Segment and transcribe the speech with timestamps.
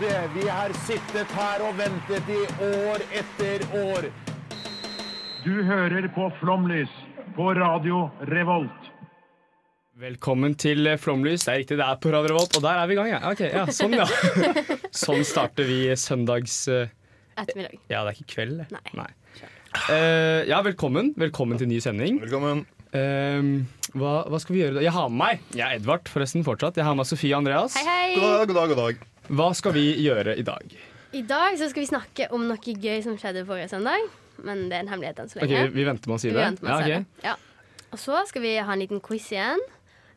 [0.00, 0.30] tålmodige.
[0.34, 4.06] Vi har sittet her og ventet i år etter år.
[5.44, 6.88] Du hører på Flomlys
[7.36, 8.88] på Radio Revolt.
[10.00, 11.44] Velkommen til Flomlys.
[11.44, 13.10] Det er riktig, det er på Radio Revolt, og der er vi i gang.
[13.10, 13.20] Ja.
[13.30, 14.06] Okay, ja, sånn, ja.
[15.04, 16.62] Sånn starter vi søndags...
[16.72, 16.88] eh,
[17.40, 17.76] Ettermiddag.
[17.92, 18.80] Ja, det er ikke kveld, det.
[18.96, 19.10] Nei.
[19.92, 21.12] Eh, ja, velkommen.
[21.20, 22.18] Velkommen til ny sending.
[22.24, 22.64] Velkommen.
[22.96, 23.52] Eh,
[23.92, 24.82] hva, hva skal vi gjøre da?
[24.82, 26.80] Jeg har med meg Jeg er Edvard, forresten, fortsatt.
[26.80, 27.76] Jeg har med meg Sofie og Andreas.
[27.76, 28.12] Hei, hei!
[28.16, 29.09] God dag, god dag, god dag.
[29.30, 30.72] Hva skal vi gjøre i dag?
[31.14, 34.08] I dag så skal vi snakke om noe gøy som skjedde forrige søndag.
[34.42, 35.72] Men det er en hemmelighet enn så Ok, lenge.
[35.74, 36.46] Vi venter med å si det.
[36.64, 37.00] Ja, det.
[37.22, 37.34] Ja.
[37.90, 39.60] Og så skal vi ha en liten quiz igjen.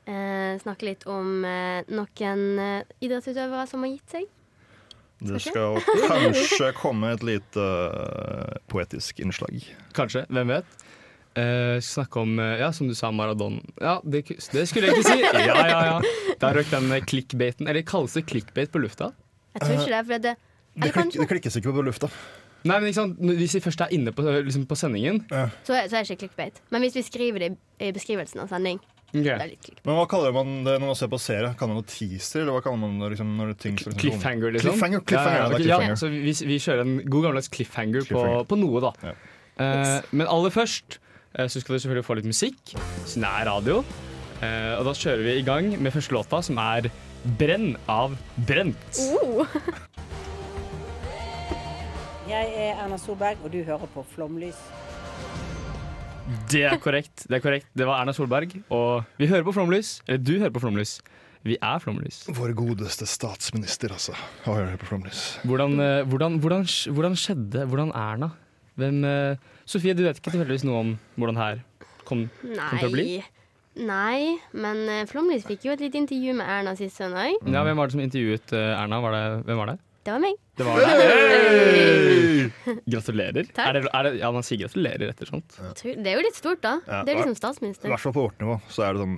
[0.09, 4.25] Eh, snakke litt om eh, noen eh, idrettsutøvere som har gitt seg.
[5.23, 9.61] Det Skal skal kanskje komme et lite eh, poetisk innslag.
[9.95, 10.25] Kanskje.
[10.33, 10.79] Hvem vet?
[11.33, 13.57] Eh, snakke om, eh, ja, som du sa, Maradon.
[13.81, 15.21] Ja, det, det skulle jeg ikke si.
[15.47, 16.35] Ja, ja, ja.
[16.41, 17.67] Da røk den eh, clickbaiten.
[17.67, 19.09] Eller kalles det clickbait på lufta?
[19.55, 20.35] Jeg tror ikke det, for det
[20.73, 22.09] Det, klik, det klikkes ikke på lufta.
[22.63, 23.17] Nei, men ikke sant?
[23.41, 26.27] Hvis vi først er inne på, liksom på sendingen Så er, så er det ikke
[26.27, 26.61] clickbait.
[26.71, 27.49] Men hvis vi skriver det
[27.81, 29.25] i, beskrivelsen av sending, okay.
[29.25, 29.83] det litt clickbait.
[29.89, 31.51] Men hva kaller man det når man ser på serie?
[31.59, 33.97] Kaller man det teaser, eller hva kaller man det liksom, når det ting liksom?
[34.05, 34.77] Cliffhanger, liksom?
[34.77, 36.01] Cliffhanger, cliffhanger, ja, ja, okay, ok, ja, cliffhanger.
[36.05, 38.43] så vi, vi kjører en god gammeldags cliffhanger, Cliffhanger.
[38.45, 38.93] På, på noe, da.
[39.09, 39.15] Ja.
[39.63, 41.01] Eh, men aller først
[41.47, 42.59] så skal du selvfølgelig få litt musikk,
[43.05, 43.79] siden det er radio.
[44.43, 46.89] Eh, og da kjører vi i gang med første låta, som er
[47.23, 48.17] 'Brenn' av
[48.47, 48.99] Brent.
[48.99, 49.47] Uh.
[52.27, 54.59] Jeg er Erna Solberg, og du hører på Flomlys.
[56.51, 57.25] Det er korrekt.
[57.27, 57.67] Det er korrekt.
[57.75, 58.55] Det var Erna Solberg.
[58.69, 60.01] Og vi hører på Flomlys.
[60.07, 61.01] Eller du hører på Flomlys.
[61.43, 62.23] Vi er Flomlys.
[62.31, 64.16] Vår godeste statsminister, altså.
[64.45, 65.39] Hører på Flomlys.
[65.43, 66.63] Hvordan, eh, hvordan, hvordan,
[66.95, 68.29] hvordan skjedde Hvordan Erna?
[68.79, 69.35] Hvem uh,
[69.69, 70.89] Sofie, du vet ikke tilfeldigvis noe om
[71.19, 71.56] hvordan her
[72.07, 73.06] kom, kom til å bli?
[73.85, 74.19] Nei.
[74.53, 77.28] Men uh, Flomlys fikk jo et lite intervju med Erna sist søndag.
[77.45, 78.95] Ja, Hvem var det som intervjuet uh, Erna?
[79.06, 79.78] Var det, hvem var det?
[80.03, 80.34] Det var meg.
[80.59, 80.88] Det var det.
[80.91, 82.51] Hey!
[82.91, 83.45] Gratulerer.
[83.56, 83.67] Takk.
[83.69, 85.47] Er det, er det, ja, man sier gratulerer etter sånt.
[85.55, 85.69] Ja.
[85.79, 86.73] Det er jo litt stort, da.
[86.84, 87.88] Ja, Det er liksom I statsminister.
[87.94, 89.16] hvert fall på vårt nivå så er det sånn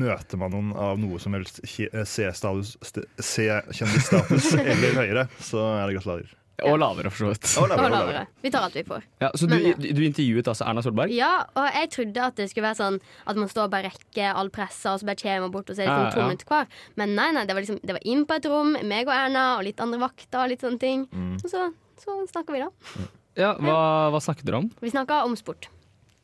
[0.00, 6.30] Møter man noen av noe som helst C-kjendisstatus eller høyere, så er det gratulerer.
[6.64, 7.48] Og lavere, for så vidt.
[7.60, 8.22] Og lavere, og lavere.
[8.40, 9.02] Vi tar alt vi får.
[9.20, 9.74] Ja, så du, Men, ja.
[9.76, 11.12] du, intervjuet altså Erna Solberg?
[11.12, 12.96] Ja, og jeg trodde at det skulle være sånn
[13.28, 15.76] at man står og bare rekker all pressa, og så bare kommer man bort og
[15.76, 16.30] så er det Ja, to ja.
[16.30, 16.72] minutter hver.
[16.96, 19.44] Men nei, nei, det var liksom Det var inn på et rom, meg og Erna,
[19.58, 21.06] og litt andre vakter og litt sånne ting.
[21.12, 21.36] Mm.
[21.42, 21.68] Og så,
[22.00, 23.06] så snakka vi, da.
[23.36, 23.78] Ja, hva,
[24.14, 24.70] hva snakket dere om?
[24.80, 25.68] Vi snakka om sport.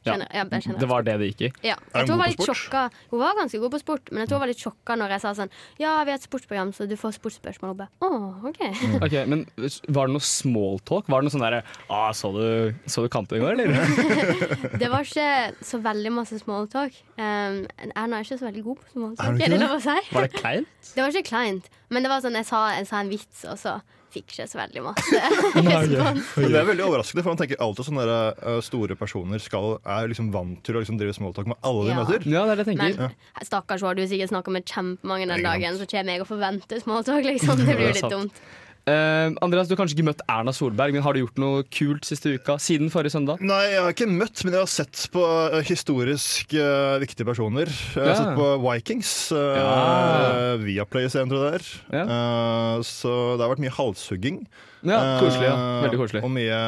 [0.02, 0.74] Ja, Kjenner, ja.
[0.80, 1.48] Det var det det gikk i?
[1.68, 1.76] Ja.
[1.94, 2.82] Jeg tror hun var litt sjokka.
[3.12, 5.22] Hun var ganske god på sport, men jeg tror hun var litt sjokka når jeg
[5.22, 7.74] sa sånn Ja, vi har et sportsprogram, så du får sportsspørsmål.
[7.76, 8.60] Og bare å, OK.
[8.98, 11.06] Ok, men Var det noe smalltalk?
[11.06, 13.78] Var det noe sånn derre ah, så, du, så du kampen i går, eller?
[14.82, 15.30] Det var ikke
[15.62, 16.98] så veldig masse smalltalk.
[17.14, 17.62] Um,
[17.94, 19.38] Erna er ikke så veldig god på smalltalk.
[19.38, 19.98] Er det ikke det?
[20.12, 20.92] Var det kleint?
[20.92, 23.58] Det var ikke kleint, men det var sånn jeg sa, jeg sa en vits, og
[23.60, 23.78] så
[24.12, 25.20] fikk ikke så veldig masse
[25.56, 26.30] respons.
[26.36, 30.08] Det er veldig overraskende, for man tenker alltid sånne der, uh, store personer skal, er
[30.12, 32.00] liksom vant til å liksom drive smalltalk med alle de Ja.
[32.02, 32.26] møter.
[32.28, 33.14] Ja, det er det jeg tenker.
[33.38, 36.82] Men stakkars, du jo sikkert snakka med kjempemange den dagen, så kommer jeg og forventer
[36.84, 37.62] smalltalk, liksom.
[37.68, 38.42] Det blir litt dumt.
[38.82, 42.02] Eh, Andreas, du har kanskje ikke møtt Erna Solberg, men har du gjort noe kult
[42.08, 42.56] siste uka?
[42.58, 43.38] Siden forrige søndag?
[43.46, 47.70] Nei, jeg har ikke møtt, men jeg har sett på uh, historisk uh, viktige personer.
[47.70, 48.16] Jeg har Ja.
[48.18, 49.12] sett på Vikings.
[49.30, 50.56] Uh, Ja.
[50.64, 51.68] Viaplay-serien, tror jeg det er.
[51.94, 52.04] Ja.
[52.10, 54.40] Uh, så det har vært mye halshugging.
[54.82, 55.46] Ja, koselig.
[55.46, 55.54] ja.
[55.54, 56.22] Uh, Veldig koselig.
[56.26, 56.58] Og mye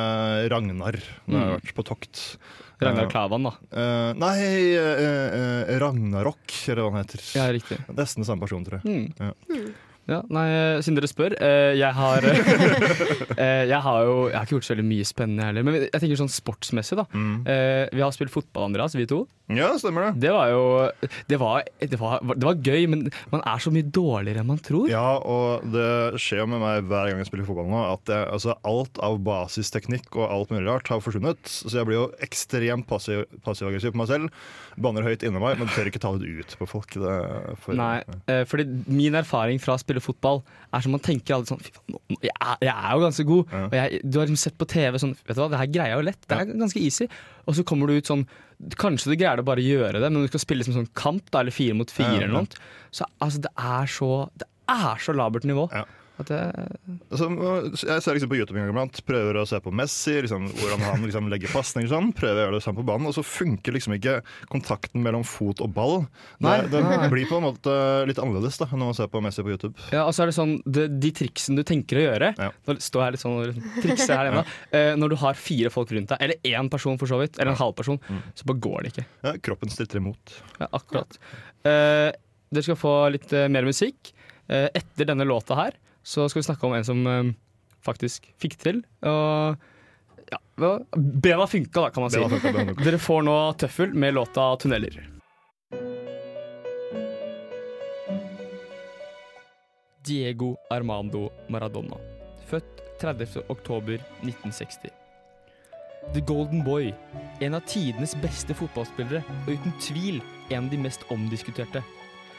[0.54, 2.22] Ragnar når jeg har vært på tokt.
[2.84, 3.52] Ragnar Uh, Klavan, da.
[3.75, 4.38] uh, nei,
[4.78, 7.26] uh, uh, Ragnarok, eller hva han heter.
[7.34, 7.78] Ja, riktig.
[7.91, 8.86] Nesten samme person, tror jeg.
[8.86, 9.10] Mm.
[9.19, 9.34] Ja.
[10.04, 10.44] Ja, nei,
[10.84, 14.75] siden dere spør eh, Jeg har eh, Jeg har jo Jeg har ikke gjort så
[14.75, 15.64] veldig mye spennende heller.
[15.64, 17.06] Men jeg tenker sånn sportsmessig, da.
[17.17, 17.38] Mm.
[17.49, 19.23] Eh, vi har spilt fotball, Andreas, vi to.
[19.52, 20.23] Ja, stemmer det.
[20.25, 20.61] Det var jo
[21.28, 23.02] det var, det, var, det var gøy, men
[23.32, 24.87] man er så mye dårligere enn man tror.
[24.88, 28.56] Ja, og det skjer med meg hver gang jeg spiller fotball nå, at jeg, altså,
[28.64, 31.40] alt av basisteknikk og alt mulig rart har forsvunnet.
[31.44, 34.44] Så jeg blir jo ekstremt passiv- passiv-aggressiv på meg selv.
[34.81, 36.96] Banner høyt inni meg, men tør ikke ta det ut på folk.
[37.05, 37.19] Det
[37.67, 38.00] for, Nei,
[38.49, 40.43] fordi min erfaring fra å spille fotball
[40.75, 43.52] er som man tenker alltid sånn Fy faen, jeg, er- jeg er jo ganske god.
[43.55, 43.62] Ja.
[43.70, 45.94] Og jeg, du har liksom sett på TV sånn Vet du hva, det her greier
[45.94, 46.20] jeg jo lett.
[46.29, 47.08] Det er ganske easy.
[47.46, 48.26] Og så kommer du ut sånn
[48.81, 50.91] Kanskje du greier det bare å gjøre det, men når du skal spille liksom sånn
[50.96, 52.26] kamp, da, eller fire mot fire, ja.
[52.29, 52.62] eller noe,
[52.94, 54.11] så altså, det er så
[54.41, 55.67] Det er så labert nivå.
[56.14, 56.52] Ja.
[57.11, 57.26] Altså,
[57.82, 60.84] jeg ser liksom på YouTube en gang iblant, prøver å se på Messi, liksom, hvordan
[60.87, 62.12] han liksom legger pasninger sånn.
[62.14, 64.20] Prøver å gjøre det samme på banen, og så funker liksom ikke
[64.52, 65.96] kontakten mellom fot og ball.
[66.38, 67.75] Det, Nei, det blir på en måte
[68.06, 69.75] litt annerledes da, når man ser på Messi på YouTube.
[69.90, 72.50] ja, altså er det sånn det, De triksene du tenker å gjøre Ja.
[72.69, 74.44] Nå står jeg litt sånn og trikser her hjemme.
[74.70, 77.55] eh, når du har fire folk rundt deg, eller én person for så vidt, eller
[77.55, 77.99] en halv person,
[78.38, 79.06] så bare går det ikke.
[79.26, 80.38] Ja, kroppen stritter imot.
[80.61, 81.19] Ja, akkurat.
[81.66, 82.11] Uh,
[82.55, 84.12] dere skal få litt uh, mer musikk.
[84.44, 87.32] Etter denne låta her så skal vi snakke om en som eh,
[87.84, 88.82] faktisk fikk til.
[89.08, 89.56] Og
[90.30, 90.38] ja,
[90.96, 92.20] bena funka, da, kan man si.
[92.20, 92.76] Funka.
[92.84, 95.02] Dere får nå Tøffel med låta 'Tunneler'.
[100.04, 101.96] Diego Armando Maradona.
[102.46, 103.40] Født 30.
[103.48, 104.90] oktober 1960.
[106.12, 106.92] The Golden Boy.
[107.40, 110.20] En av tidenes beste fotballspillere, og uten tvil
[110.50, 111.80] en av de mest omdiskuterte.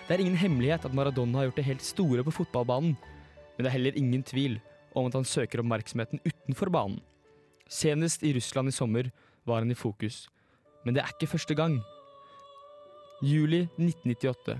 [0.05, 2.93] Det er ingen hemmelighet at Maradona har gjort det helt store på fotballbanen,
[3.55, 4.59] men det er heller ingen tvil
[4.95, 7.01] om at han søker oppmerksomheten utenfor banen.
[7.71, 9.09] Senest i Russland i sommer
[9.45, 10.27] var han i fokus,
[10.85, 11.79] men det er ikke første gang.
[13.23, 14.59] Juli 1998.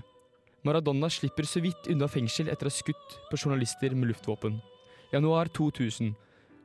[0.66, 4.56] Maradona slipper så vidt unna fengsel etter å ha skutt på journalister med luftvåpen.
[5.12, 6.14] Januar 2000.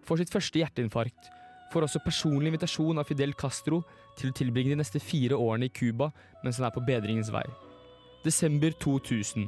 [0.07, 1.29] Får sitt første hjerteinfarkt.
[1.71, 3.83] Får også personlig invitasjon av Fidel Castro
[4.17, 6.09] til å tilbringe de neste fire årene i Cuba
[6.41, 7.45] mens han er på bedringens vei.
[8.25, 9.45] Desember 2000.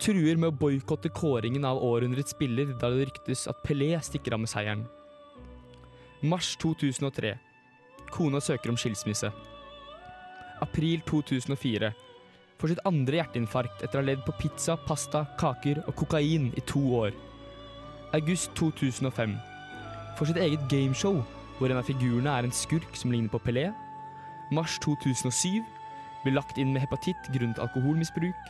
[0.00, 4.40] Truer med å boikotte kåringen av århundrets spiller da det ryktes at Pelé stikker av
[4.40, 4.86] med seieren.
[6.24, 7.34] Mars 2003.
[8.08, 9.28] Kona søker om skilsmisse.
[10.64, 11.90] April 2004.
[12.60, 16.64] Får sitt andre hjerteinfarkt etter å ha levd på pizza, pasta, kaker og kokain i
[16.68, 17.12] to år.
[18.16, 19.34] August 2005.
[20.16, 21.20] Får sitt eget gameshow,
[21.58, 23.66] hvor en av figurene er en skurk som ligner på Pelé.
[24.48, 25.60] Mars 2007.
[26.24, 28.48] Blir lagt inn med hepatitt grunnet alkoholmisbruk.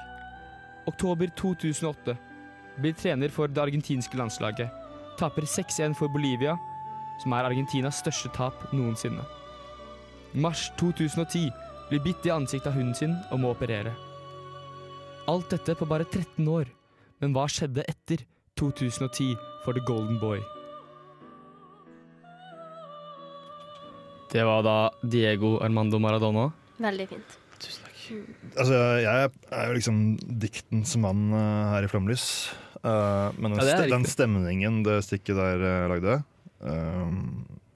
[0.86, 2.16] Oktober 2008.
[2.80, 4.70] Blir trener for det argentinske landslaget.
[5.18, 6.56] Taper 6-1 for Bolivia,
[7.20, 9.24] som er Argentinas største tap noensinne.
[10.32, 11.50] Mars 2010
[11.90, 13.92] blir bitt i ansiktet av hunden sin og må operere.
[15.28, 16.70] Alt dette på bare 13 år.
[17.20, 18.24] Men hva skjedde etter
[18.56, 19.34] 2010
[19.64, 20.40] for The Golden Boy?
[24.30, 26.48] Det var da Diego Armando Maradona.
[26.78, 27.38] Veldig fint.
[28.56, 30.00] Altså, jeg er jo liksom
[30.42, 32.26] diktens mann eh, her i Flomlys.
[32.80, 36.20] Eh, men den, Ja, den stemningen det stikket der eh, lagde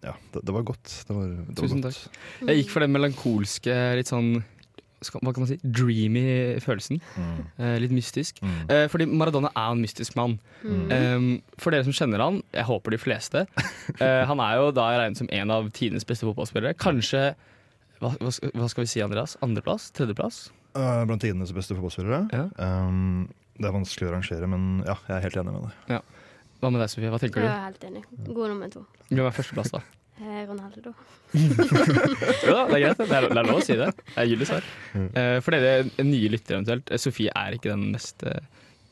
[0.05, 0.89] Ja, det, det var godt.
[1.09, 2.03] Det var, det var Tusen godt.
[2.03, 2.19] takk.
[2.49, 4.35] Jeg gikk for den melankolske, litt sånn
[5.13, 6.25] hva kan man si, dreamy
[6.65, 7.01] følelsen.
[7.19, 7.41] Mm.
[7.59, 8.41] Eh, litt mystisk.
[8.43, 8.61] Mm.
[8.71, 10.39] Eh, fordi Maradona er en mystisk mann.
[10.63, 10.85] Mm.
[10.91, 11.27] Um,
[11.61, 13.45] for dere som kjenner han, jeg håper de fleste,
[14.01, 16.77] eh, han er jo da regnet som en av tidenes beste fotballspillere.
[16.81, 17.35] Kanskje
[18.05, 19.35] hva, hva, skal- hva skal vi si, Andreas?
[19.45, 19.89] Andreplass?
[19.97, 20.45] Tredjeplass?
[20.77, 22.25] Uh, blant tidenes beste fotballspillere.
[22.35, 22.45] Ja.
[22.61, 23.27] Um,
[23.59, 26.07] det er vanskelig å rangere, men ja, jeg er helt enig med deg.
[26.63, 27.11] Hva med deg, Sofie?
[27.13, 27.47] Hva tenker du?
[27.47, 28.03] Jeg er helt enig.
[28.31, 28.83] God nummer to.
[29.11, 29.83] Hvem er førsteplass, da?
[30.15, 30.93] Eh, Ronaldo.
[31.35, 33.01] ja, det er greit.
[33.01, 33.89] Det er, det er lov å si det.
[33.99, 34.69] Det er gyldig svar.
[34.95, 38.23] Eh, for dere nye lyttere eventuelt, Sofie er ikke den mest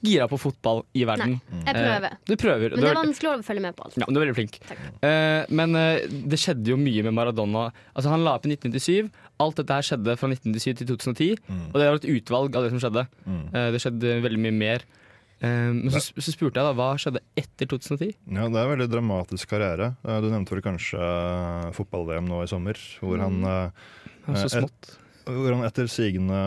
[0.02, 1.37] gira på fotball i verden.
[1.50, 2.06] Nei, Jeg prøver.
[2.16, 2.75] Eh, du prøver.
[2.75, 3.99] Men Du det er vanskelig å følge med på alt.
[4.00, 4.56] Ja, men du er veldig flink.
[4.69, 4.81] Takk.
[5.08, 5.99] Eh, men uh,
[6.32, 7.69] det skjedde jo mye med Maradona.
[7.94, 9.12] Altså Han la opp i 1997.
[9.43, 11.44] Alt dette her skjedde fra 1997 til 2010.
[11.70, 13.06] Og det var et utvalg av det som skjedde.
[13.26, 13.44] Mm.
[13.54, 14.90] Uh, det skjedde veldig mye mer.
[15.43, 18.12] Men så, så spurte jeg da hva skjedde etter 2010.
[18.31, 19.88] Ja, Det er en veldig dramatisk karriere.
[20.06, 21.08] Du nevnte vel kanskje
[21.74, 24.93] fotball-VM nå i sommer, hvor han eh, Så smått.
[24.93, 26.38] Et, Hvor han etter sigende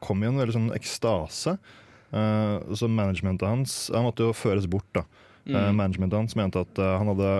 [0.00, 1.58] kom i en veldig sånn ekstase.
[2.12, 5.02] Eh, så managementet hans Han måtte jo føres bort, da.
[5.46, 5.76] Eh, Mm.
[5.78, 7.32] managementet hans mente at eh, han hadde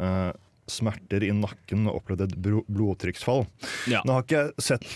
[0.00, 0.32] eh,
[0.66, 2.36] smerter i nakken og opplevde et
[2.72, 3.42] blodtrykksfall.
[3.92, 4.00] Ja.
[4.08, 4.86] Nå har ikke jeg sett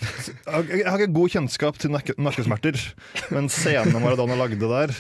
[0.48, 2.78] Jeg har, ikke god kjennskap til nakke, nakkesmerter,
[3.36, 4.94] men scenen Maradona lagde der,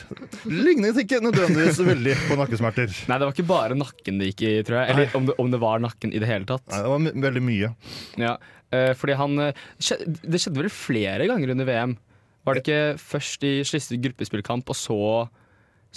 [0.44, 2.92] lignet ikke nødvendigvis veldig på nakkesmerter.
[3.08, 4.92] Nei, det var ikke bare nakken det gikk i, tror jeg.
[4.92, 6.66] Eller om det, om det var nakken i det hele tatt.
[6.68, 7.72] Nei, det var veldig mye.
[8.20, 8.34] Ja,
[8.70, 11.96] eh, fordi han eh, Det skjedde vel flere ganger under VM?
[12.48, 14.98] Var det ikke først i siste gruppespillkamp, og så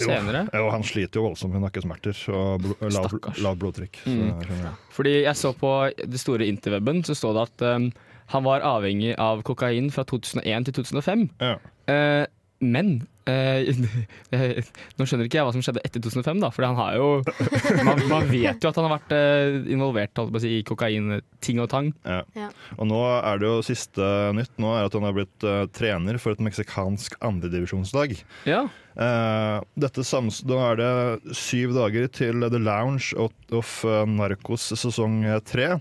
[0.00, 0.46] senere?
[0.56, 4.02] Jo, han sliter jo voldsomt med nakkesmerter og bl lav, lav blodtrykk.
[4.04, 4.68] Så, Mm.
[4.92, 7.90] Fordi jeg så på det store interweben, så står det at um,
[8.32, 11.26] han var avhengig av kokain fra 2001 til 2005.
[11.40, 11.56] Ja.
[11.88, 12.24] Uh,
[12.62, 13.02] men
[14.98, 16.50] Nå skjønner ikke jeg hva som skjedde etter 2005, da.
[16.54, 17.08] For han har jo
[17.88, 20.66] man, man vet jo at han har vært eh, involvert holdt på å si, i
[20.66, 21.92] kokain-ting og tang.
[22.04, 22.22] Ja.
[22.38, 22.50] Ja.
[22.78, 26.20] Og nå er det jo siste nytt nå er at han har blitt eh, trener
[26.22, 28.16] for et meksikansk andredivisjonslag.
[28.48, 28.66] Ja.
[28.92, 35.22] Uh, dette sams nå er det syv dager til The Lounge of, eh, Narcos sesong
[35.24, 35.78] eh, tre.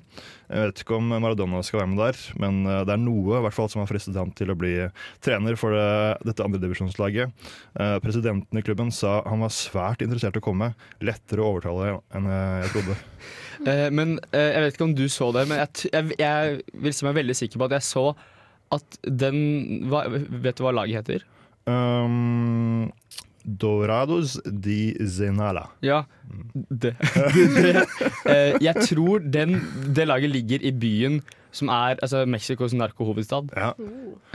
[0.51, 3.43] Jeg vet ikke om Maradona skal være med der, men eh, det er noe i
[3.45, 4.74] hvert fall som har fristet ham til å bli
[5.24, 7.30] trener for det, dette andredivisjonslaget.
[7.79, 10.71] Eh, presidenten i klubben sa han var svært interessert i å komme.
[11.03, 13.00] Lettere å overtale enn eh, jeg trodde.
[13.61, 17.05] Eh, men Jeg vet ikke om du så det, men jeg, jeg, jeg vil si
[17.05, 18.05] meg veldig sikker på at jeg så
[18.73, 19.38] at den
[19.91, 21.27] hva, Vet du hva laget heter?
[21.69, 22.89] Um,
[23.43, 25.67] Dorados di Zenala.
[25.85, 26.03] Ja,
[26.53, 26.95] det.
[26.97, 27.85] det
[28.33, 29.59] eh, jeg tror den,
[29.95, 31.21] det laget ligger i byen
[31.51, 33.51] som er altså Mexicos narkohovedstad.
[33.57, 33.71] Ja.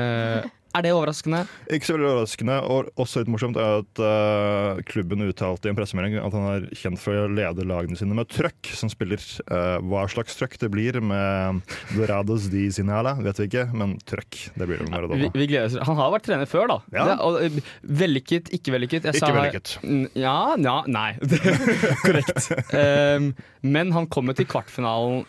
[0.02, 1.42] Eh, er det overraskende?
[1.73, 5.78] Ikke så veldig overraskende, og også litt morsomt er at uh, klubben uttalte i en
[5.78, 9.23] pressemelding at han er kjent for å lede lagene sine med trøkk som spiller.
[9.50, 11.62] Uh, hva slags trøkk det blir med
[11.97, 14.40] Dorados di Sinala, vet vi ikke, men trøkk.
[14.56, 15.30] Det blir det med Vi, Maradona.
[15.35, 15.78] vi gleder oss.
[15.88, 16.78] Han har vært trener før, da.
[16.95, 17.09] Ja.
[17.11, 19.09] Det, og, eh, vellykket, ikke vellykket.
[19.11, 20.12] Jeg Ikke her- vellykket.
[20.18, 21.09] Ja, ja, nei.
[22.06, 22.50] Korrekt.
[22.73, 23.33] Um,
[23.76, 25.25] men han kommer til kvartfinalen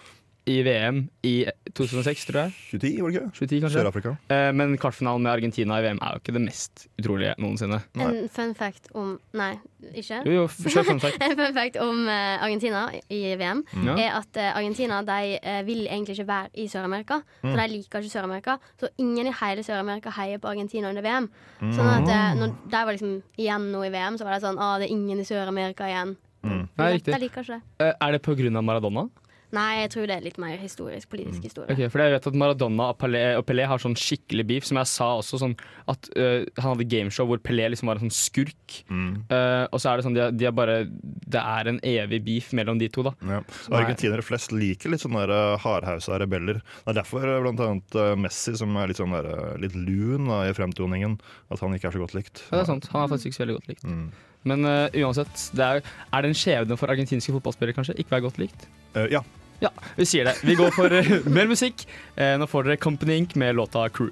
[0.47, 1.33] i VM i
[1.75, 2.53] 2006, tror jeg.
[2.71, 3.31] 2010, var det ikke?
[3.35, 3.79] 2010, kanskje.
[3.81, 4.13] Sør-Afrika.
[4.31, 7.81] Eh, men kvartfinalen med Argentina i VM er jo ikke det mest utrolige noensinne.
[7.99, 9.51] En fun fact om Nei,
[9.91, 10.21] ikke?
[10.23, 11.19] Jo, jo, kjør fun fact.
[11.27, 13.89] En fun fact om uh, Argentina i VM mm.
[13.97, 17.19] er at uh, Argentina de, uh, vil egentlig ikke være i Sør-Amerika.
[17.43, 18.57] For de liker ikke Sør-Amerika.
[18.79, 21.29] Så ingen i hele Sør-Amerika heier på Argentina under VM.
[21.59, 24.59] Sånn at eh, når de var liksom igjen nå i VM, så var det sånn
[24.61, 26.15] ah, det er ingen i Sør-Amerika igjen.
[26.47, 27.13] Nei, De, riktig.
[27.13, 27.87] de liker ikke det.
[27.89, 29.07] Er det på grunn av Maradona?
[29.55, 31.71] Nei, jeg tror det er litt mer historisk, politisk historie.
[31.71, 34.79] Ok, for jeg vet at Maradona og Pelé, og Pelé har sånn skikkelig beef, som
[34.81, 35.55] jeg sa også, sånn
[35.87, 38.81] at uh, han hadde gameshow hvor Pelé liksom var en sånn skurk.
[38.91, 42.19] Eh, og så er det sånn, de er, de er bare Det er en evig
[42.25, 43.13] beef mellom de to, da.
[43.29, 43.39] Ja.
[43.79, 46.59] Argentinere flest liker litt sånne der, eh, hardhausa rebeller.
[46.83, 49.31] Det er derfor blant annet Messi, som er litt, sånn der,
[49.63, 51.19] litt lun da, i fremtoningen,
[51.53, 52.43] at han ikke er så godt likt.
[52.49, 52.89] Ja, det er sant.
[52.91, 53.87] Han er faktisk ikke så veldig godt likt.
[53.87, 54.09] Mm.
[54.47, 57.97] Men uh, uansett, det er, er det en skjebne for argentinske fotballspillere, kanskje?
[57.99, 58.69] Ikke være godt likt?
[58.95, 59.23] Uh, ja.
[59.59, 60.35] Ja, vi sier det.
[60.45, 61.87] Vi går for øh, mer musikk.
[62.13, 63.33] Eh, nå får dere Company Inc.
[63.35, 64.11] med låta Crew.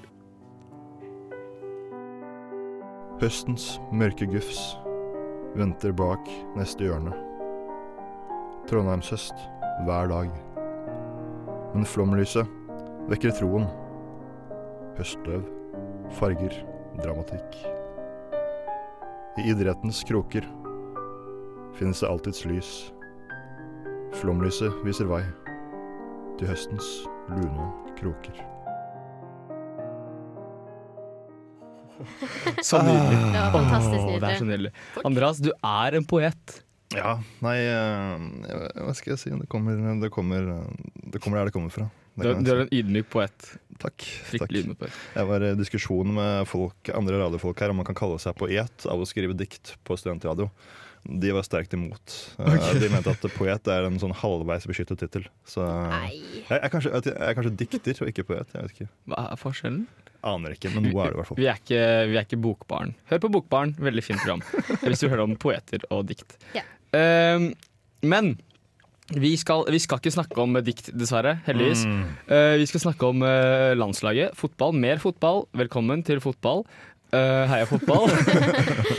[3.20, 4.74] Høstens mørke gufs
[5.56, 6.26] venter bak
[6.58, 7.14] neste hjørne.
[8.66, 9.46] Trondheimshøst
[9.86, 10.34] hver dag.
[11.76, 12.50] Men flomlyset
[13.06, 13.70] vekker troen.
[14.98, 15.46] Høstløv,
[16.18, 16.60] farger,
[17.04, 17.75] dramatikk.
[19.36, 20.44] I idrettens kroker
[21.76, 22.70] finnes det alltids lys.
[24.16, 25.22] Flomlyset viser vei
[26.40, 26.86] til høstens
[27.32, 27.66] lune
[27.98, 28.36] kroker.
[32.64, 33.18] Så nydelig.
[33.32, 34.70] Det var fantastisk Åh, det er så nydelig.
[34.70, 34.72] nydelig.
[35.08, 36.58] Andreas, du er en poet.
[36.94, 38.26] Ja, nei eh,
[38.78, 39.30] Hva skal jeg si?
[39.34, 40.50] Det kommer, det kommer,
[41.12, 41.88] det kommer der det kommer fra.
[42.16, 43.50] Det Du, du er en ydmyk poet.
[43.82, 44.06] Takk.
[44.30, 44.64] Fryktelig takk.
[44.64, 44.98] ydmyk poet.
[45.18, 48.86] Jeg var i diskusjon med folk, andre radiofolk her om man kan kalle seg poet
[48.88, 50.48] av å skrive dikt på studentradio.
[51.06, 52.14] De var sterkt imot.
[52.40, 52.80] Okay.
[52.82, 55.28] De mente at poet er en sånn halvveis beskyttet tittel.
[55.46, 56.16] Så jeg,
[56.48, 58.50] jeg er, kanskje, jeg er kanskje dikter og ikke poet.
[58.56, 58.88] Jeg vet ikke.
[59.12, 59.84] Hva er forskjellen?
[60.26, 61.38] Aner ikke, men noe er det i hvert fall.
[61.38, 62.96] Vi er ikke, vi er ikke Bokbarn.
[63.12, 64.42] Hør på Bokbarn, veldig fint program.
[64.82, 66.34] Hvis du hører om poeter og dikt.
[66.56, 66.66] Yeah.
[66.98, 67.52] Ehm,
[68.02, 68.34] men
[69.14, 71.36] vi skal, vi skal ikke snakke om dikt, dessverre.
[71.46, 71.84] Heldigvis.
[71.86, 72.02] Mm.
[72.26, 74.34] Uh, vi skal snakke om uh, landslaget.
[74.38, 74.74] Fotball.
[74.74, 75.44] Mer fotball.
[75.54, 76.64] Velkommen til fotball.
[77.14, 78.10] Uh, heia fotball.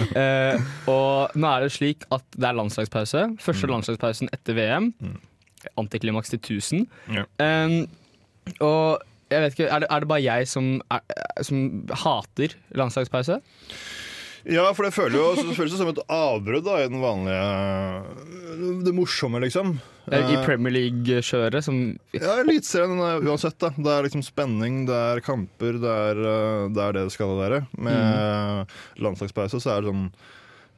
[0.93, 3.25] Og nå er det slik at det er landslagspause.
[3.43, 4.93] Første landslagspausen etter VM.
[5.03, 5.19] Mm.
[5.83, 6.87] Antiklimaks til 1000.
[7.11, 7.27] Ja.
[8.63, 11.01] Og jeg vet ikke, er det, er det bare jeg som, er,
[11.43, 13.41] som hater landslagspause?
[14.47, 18.83] Ja, for det føles jo det føles jo som et avbrudd da, i den vanlige
[18.87, 19.73] Det morsomme, liksom.
[20.07, 21.75] I Eh, Premier League-kjøret som
[22.15, 23.57] Ja, Eliteserien eh, uansett.
[23.59, 27.11] da Det er liksom spenning, det er kamper, det er eh, det, er det det
[27.17, 27.59] skal være.
[27.75, 28.71] Med Mm.
[29.03, 30.07] landslagspause så er det sånn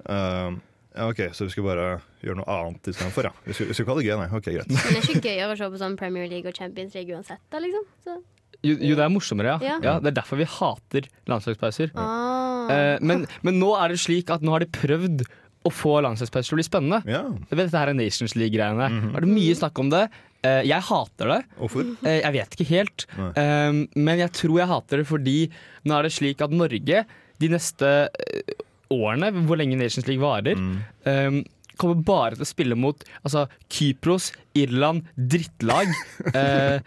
[0.10, 0.58] uh,
[0.98, 1.86] Ja, OK, så vi skal bare
[2.26, 3.32] gjøre noe annet istedenfor, ja.
[3.46, 4.30] Vi skal, vi skal ikke ha det gøy, nei.
[4.34, 4.68] Ok, greit.
[4.74, 7.40] Men det er ikke gøyere å se på sånn Premier League og Champions League uansett.
[7.54, 7.86] Da, liksom.
[8.04, 8.18] Så,
[8.66, 9.60] jo, jo, det er morsommere, ja.
[9.62, 9.78] Ja.
[9.86, 9.94] ja.
[10.02, 11.94] Det er derfor vi hater landslagspauser.
[11.94, 12.48] ah.
[12.70, 15.26] Eh, men, men nå er det slik at nå har de prøvd
[15.68, 17.02] å få landslagspauser til å bli spennende.
[17.10, 18.88] Ja, vet Dette her er Nations League-greiene.
[19.12, 20.06] Det er det mye snakk om det.
[20.48, 21.40] Eh, jeg hater det.
[21.60, 21.90] Hvorfor?
[22.08, 25.38] Eh, Jeg vet ikke helt, um, men jeg tror jeg hater det fordi
[25.84, 27.02] nå er det slik at Norge
[27.44, 28.54] de neste eh,
[28.96, 30.56] årene, hvor lenge Nations League varer,
[31.06, 31.42] um,
[31.80, 35.92] kommer bare til å spille mot altså, Kypros, Irland, drittlag.
[36.36, 36.80] Eh,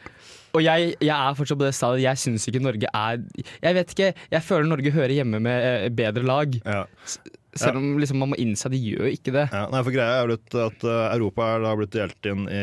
[0.52, 2.06] og jeg, jeg er fortsatt på det stadiet.
[2.06, 3.22] Jeg syns ikke Norge er
[3.62, 6.58] Jeg vet ikke, jeg føler Norge hører hjemme med eh, bedre lag.
[6.64, 6.84] Ja.
[7.52, 9.44] Selv om liksom, man må innse at de gjør ikke det.
[9.52, 12.62] Ja, nei, for greia er blitt at eh, Europa er da blitt delt inn i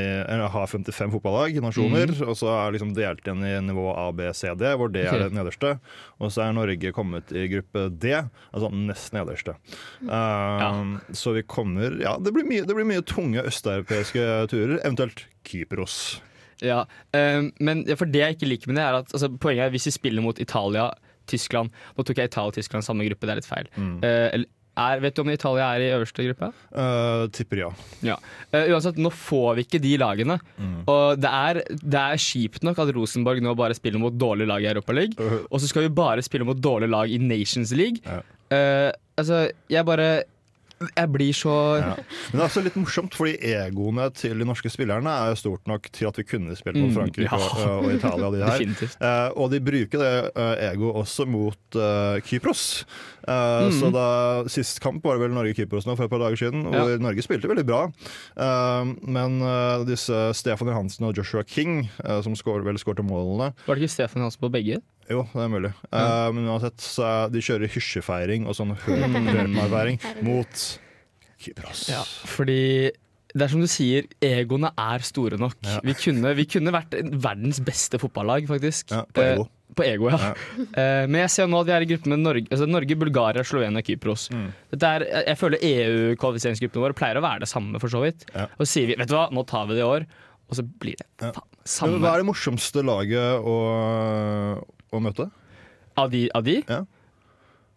[0.50, 4.50] har 55 fotballag, nasjoner, og så er liksom delt inn i nivå A, B, C,
[4.58, 5.12] D, hvor D okay.
[5.12, 5.75] er det nederste.
[6.17, 8.15] Og så er Norge kommet i gruppe D,
[8.50, 9.58] altså nest nederste.
[10.01, 15.27] Um, Så vi kommer Ja, det blir mye, det blir mye tunge østeuropeiske turer, eventuelt
[15.46, 16.17] Kypros.
[16.66, 16.84] Ja,
[17.16, 19.74] um, men ja, for det jeg ikke liker med det, er at altså, poenget er
[19.75, 20.89] hvis vi spiller mot Italia,
[21.30, 21.70] Tyskland.
[21.96, 23.70] Nå tok jeg Italia og Tyskland samme gruppe, det er litt feil.
[23.78, 24.00] Mm.
[24.04, 24.48] Uh,
[24.80, 26.50] er, vet du om Italia er i øverste gruppe?
[26.72, 27.70] Uh, tipper ja.
[28.06, 28.16] Ja.
[28.54, 30.39] Uh, uansett, nå får vi ikke de lagene.
[30.56, 30.82] Mm.
[30.88, 34.63] Og det er, det er kjipt nok at Rosenborg nå bare spiller mot dårlige lag
[34.63, 35.16] i Europaligaen.
[35.20, 38.04] Uh, Og så skal vi bare spille mot dårlige lag i Nations League.
[38.51, 38.92] Uh.
[39.20, 40.10] Altså, jeg bare
[40.95, 41.93] Jeg blir så Ja.
[41.98, 45.67] Men det er også litt morsomt, fordi egoene til de norske spillerne er jo stort
[45.67, 47.67] nok til at vi kunne spille mot Mm, Frankrike ja.
[47.67, 48.63] og, og Italia de her.
[49.01, 52.86] Eh, og de bruker det uh, egoet også mot eh, Kypros.
[53.27, 53.71] Eh, Mm.
[53.75, 54.05] Så da
[54.50, 57.50] Sist kamp var det vel Norge-Kypros nå for et par dager siden, hvor Norge spilte
[57.51, 57.81] veldig bra.
[59.05, 59.36] Men
[59.86, 61.83] disse Stefan Johansen og Joshua King,
[62.24, 64.79] som skår, vel skårte målene Var det ikke Stefan Johansen på begge?
[65.10, 65.72] Jo, det er mulig.
[65.92, 70.66] Eh, men uansett, så de kjører hysjefeiring og sånn hør-meg-feiring mot
[71.42, 71.86] Kypros.
[71.89, 72.92] Ja, fordi
[73.30, 75.56] det er som du sier, egoene er store nok.
[75.66, 75.80] Ja.
[75.86, 78.89] Vi, kunne, vi kunne vært verdens beste fotballag, faktisk.
[78.94, 79.44] Ja, på ego.
[79.46, 80.18] Eh, på ego, ja.
[80.18, 80.32] Ja.
[80.82, 82.96] Eh, men jeg ser jo nå at vi er i gruppe med Norge, altså Norge
[82.98, 84.25] Bulgaria, Slovenia, Kypros.
[84.34, 84.48] Mm.
[84.74, 88.25] Dette er, jeg- jeg føler EU-kvalifiseringsgruppene våre pleier å være det samme, for så vidt.
[88.34, 88.48] Ja.
[88.58, 90.08] Og så sier vi vet du hva, nå tar vi det i år,
[90.50, 91.32] og så blir det Ja.
[91.38, 92.01] faen, samme.
[92.01, 93.56] Hva er det morsomste laget å,
[94.91, 95.29] å møte?
[96.00, 96.25] Av de?
[96.36, 96.60] Av de?
[96.69, 96.84] Ja.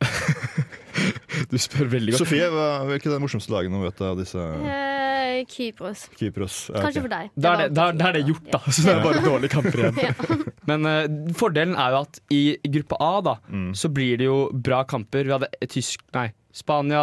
[1.53, 2.23] du spør veldig godt.
[2.23, 6.07] Sofie, hva, hvilke er de morsomste lagene å møte av disse Eh, Kypros.
[6.19, 6.57] Kypros?
[6.73, 7.31] Ja, Kanskje for deg.
[7.41, 8.59] Da er det, da, da er det gjort, da.
[8.69, 10.43] Så det er bare dårlige kamper igjen.
[10.69, 12.41] Men uh, fordelen er jo at i
[12.75, 13.71] gruppe A da, Mm.
[13.79, 15.25] så blir det jo bra kamper.
[15.29, 17.01] Vi hadde tysk, nei, Spania,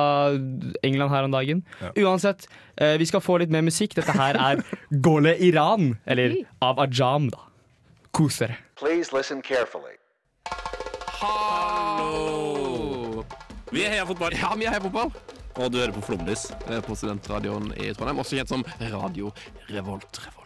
[0.85, 1.63] England her om dagen.
[1.81, 1.89] Ja.
[2.05, 2.45] Uansett,
[2.77, 3.95] eh, vi skal få litt mer musikk.
[3.97, 4.61] Dette her er
[5.01, 7.41] Gole Iran, eller av Ajam, da.
[8.13, 8.59] Kos dere.
[8.79, 9.95] Please listen carefully.
[11.69, 13.23] Hallo!
[13.73, 14.33] Vi er Heia Fotball.
[14.39, 15.11] Ja, vi er Heia Fotball.
[15.59, 19.31] Og du hører på Flomlys eh, på studentradioen i Trondheim, også kjent som Radio
[19.69, 19.71] Revolt.
[19.73, 20.45] Revolt, Revolt.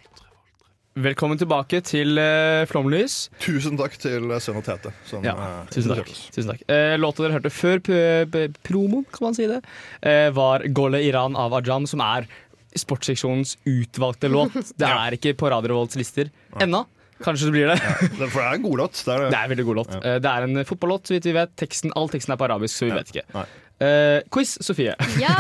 [1.03, 3.15] Velkommen tilbake til uh, Flomlys.
[3.41, 4.91] Tusen takk til Sønn og Tete.
[5.09, 6.09] Som, Ja, eh, tusen takk.
[6.13, 6.23] oss.
[6.35, 6.61] Tusen takk.
[6.69, 9.59] Eh, låta dere hørte før p- p- promoen, kan man si det,
[10.05, 12.21] eh, var Gole Iran av Ajam, som er
[12.77, 14.53] sportsseksjonens utvalgte låt.
[14.81, 16.29] Det er ikke på Radio Revolts lister
[16.61, 16.83] ennå.
[17.23, 17.77] Kanskje det blir det.
[17.79, 18.93] Ja, For det er en god låt.
[19.05, 19.29] Det er det.
[19.31, 19.91] Det er en veldig god låt.
[19.95, 19.99] Ja.
[20.13, 21.55] Eh, Det er en fotballåt, så vidt vi vet.
[21.59, 22.95] Teksten, all teksten er på arabisk, så vi Ja.
[23.01, 23.25] vet ikke.
[23.33, 23.45] Nei.
[23.83, 24.93] Eh, quiz, Sofie.
[25.19, 25.33] Ja!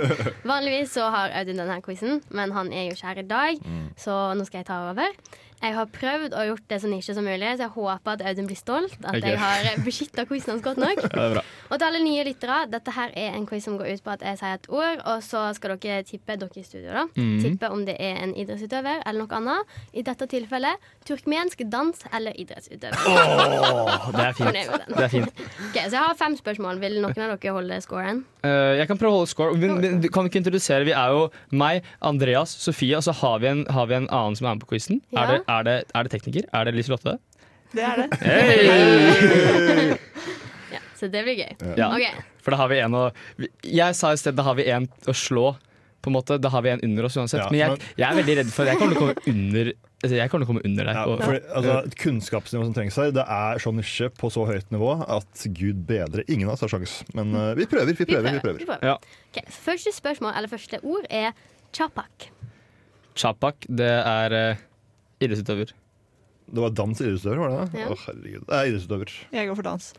[0.50, 3.88] Vanligvis så har Audun denne quizen, men han er jo ikke her i dag, Mm.
[3.98, 5.10] så nå skal jeg ta over.
[5.60, 8.46] Jeg har prøvd å gjort det så nisje som mulig, så jeg håper at Audun
[8.48, 8.96] blir stolt.
[9.04, 9.34] At okay.
[9.34, 11.04] jeg har beskytta quizen hans godt nok.
[11.20, 11.42] Ja.
[11.70, 14.22] Og til alle nye lyttere, dette her er en quiz som går ut på at
[14.24, 17.04] jeg sier et ord, og så skal dere tippe, dere i studio, da.
[17.14, 17.36] Mm.
[17.44, 19.76] Tippe om det er en idrettsutøver eller noe annet.
[19.94, 22.98] I dette tilfellet turkmensk dans eller idrettsutøver.
[23.06, 24.58] Oh, det er fint.
[24.88, 25.44] Det er fint.
[25.68, 26.80] Ok, så jeg har fem spørsmål.
[26.82, 28.24] Vil noen av dere holde scoren?
[28.40, 29.54] Uh, jeg kan prøve å holde score.
[29.60, 33.42] Men, men, kan vi ikke introdusere Vi er jo meg, Andreas, Sofie, og så har
[33.42, 35.02] vi en, har vi en annen som er med på quizen.
[35.12, 35.22] Ja.
[35.22, 36.48] Er, det, er, det, er det tekniker?
[36.54, 37.16] Er det Liselotte?
[37.74, 38.08] Det er det.
[38.24, 39.96] Hey!
[40.70, 41.50] Ja, så det blir gøy.
[41.74, 41.88] Ja.
[41.90, 42.22] Okay.
[42.44, 43.08] For da har vi en å
[43.66, 45.56] Jeg sa i sted da har vi en å slå.
[46.00, 47.42] På en måte, Da har vi en under oss uansett.
[47.42, 50.14] Ja, men jeg, jeg er veldig redd for jeg kommer til å komme under altså,
[50.16, 50.96] Jeg kommer til å komme under deg.
[50.96, 54.94] Ja, for, altså, kunnskapsnivået som trengs her, det er så nisje på så høyt nivå
[55.04, 56.24] at gud bedre.
[56.32, 57.02] Ingen av oss har sjans.
[57.12, 58.30] Men uh, vi prøver, vi vi prøver.
[58.30, 58.40] vi prøver.
[58.40, 58.62] prøver.
[58.62, 58.94] Vi prøver.
[58.94, 58.96] Ja.
[59.28, 61.36] Ok, første spørsmål, eller første ord, er
[61.76, 62.30] chapak.
[63.20, 64.66] Chapak, det er uh,
[65.20, 65.72] idrettsutøver.
[66.50, 67.82] Det var dans idrettsutøver, var det det?
[67.84, 67.90] Ja.
[67.92, 68.46] Å, herregud.
[68.48, 69.12] Det er idrettsutøver.
[69.36, 69.90] Jeg går for dans.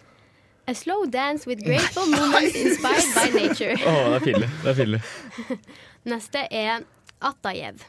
[0.70, 3.78] A slow dance with grateful moments inspired by nature.
[3.78, 4.52] Å, det er pinlig.
[4.62, 5.02] Det er pinlig.
[6.12, 6.86] Neste er
[7.22, 7.84] Atayev.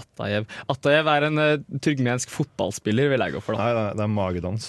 [0.00, 0.46] Atayev.
[0.70, 3.58] Atajev er en uh, turkmensk fotballspiller, vil jeg gå for.
[3.58, 4.68] da Nei, det er, det er magedans.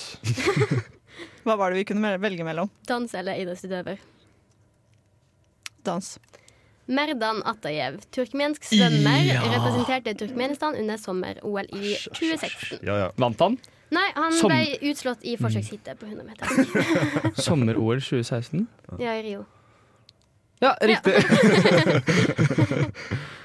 [1.45, 2.69] Hva var det vi kunne velge mellom?
[2.89, 4.02] Dans eller idrettsutøver.
[5.86, 6.10] Dans.
[6.88, 9.41] Merdan Atayev, turkmensk svømmer, Ja.
[9.54, 12.80] representerte Turkmenistan under sommer-OL i 2016.
[12.84, 13.08] Ja, ja.
[13.17, 13.58] Vant han?
[13.91, 16.46] Nei, han Som- ble utslått i forsøksheatet på 100 meter.
[17.48, 18.67] Sommer-OL 2016?
[19.00, 19.46] Ja, i Rio.
[20.62, 21.13] Ja, riktig.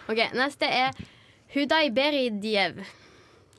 [0.08, 0.90] Ok, Neste er
[1.54, 2.76] Huday Beridiev.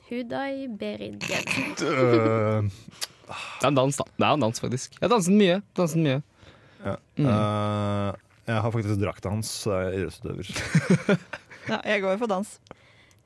[0.10, 1.44] Huday Beridjev.
[1.84, 4.04] Øh, Det er en dans, da.
[4.18, 4.92] Det er en dans, faktisk.
[5.02, 5.62] Jeg har danset mye.
[5.78, 6.22] Danset mye.
[6.86, 6.94] ja.
[7.18, 7.26] Mm.
[7.26, 8.14] Øh,
[8.48, 9.52] jeg har faktisk drakta hans.
[9.66, 11.20] så jeg er idrettsutøver.
[11.68, 12.48] Ja, jeg går for dans.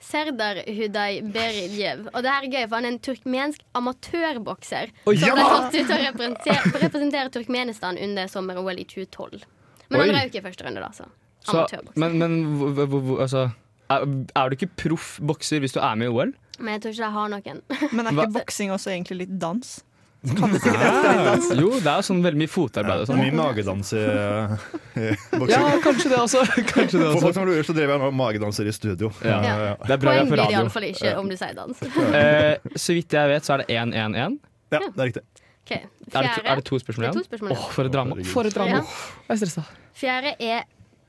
[0.01, 2.07] Serdar Huday Beridjev.
[2.09, 4.89] Og det her er gøy, for han er en turkmensk amatørbokser.
[5.05, 5.35] Som ja!
[5.37, 9.43] ble tatt ut til å representere, representere Turkmenistan under sommer-OL i 2012.
[9.91, 10.15] Men han Oi.
[10.17, 10.89] røk i første runde, da.
[10.95, 11.05] Så.
[11.45, 11.61] Så,
[11.97, 12.33] men men
[13.17, 13.47] altså,
[13.89, 14.03] er,
[14.37, 16.33] er du ikke proff bokser hvis du er med i OL?
[16.61, 17.63] Men jeg tror ikke jeg har noen.
[17.91, 19.71] Men er ikke boksing også egentlig litt dans?
[20.21, 21.55] Kan det sikkert hete?
[21.57, 23.21] Jo, det er sånn veldig mye fotarbeid og sånn.
[23.23, 24.01] mye magedans i,
[25.01, 25.05] i
[25.49, 26.43] Ja, kanskje det også.
[26.75, 29.09] Kanskje det For folk som lurer, så driver jeg nå magedanser i studio.
[29.25, 29.39] Ja.
[29.41, 29.73] Ja, ja.
[29.81, 31.81] Det er bra Poeng blir det iallfall ikke om du sier dans.
[32.21, 34.37] Eh, så vidt jeg vet, så er det 1-1-1.
[34.75, 35.25] ja, det er riktig.
[35.65, 35.83] Okay.
[36.11, 37.63] Er det, er det to spørsmål Det er to spørsmål igjen.
[37.65, 38.17] Åh, for et drama.
[38.27, 38.81] For et drama.
[38.81, 39.01] Ja.
[39.25, 39.63] Jeg er stressa.
[39.97, 40.65] fjerde er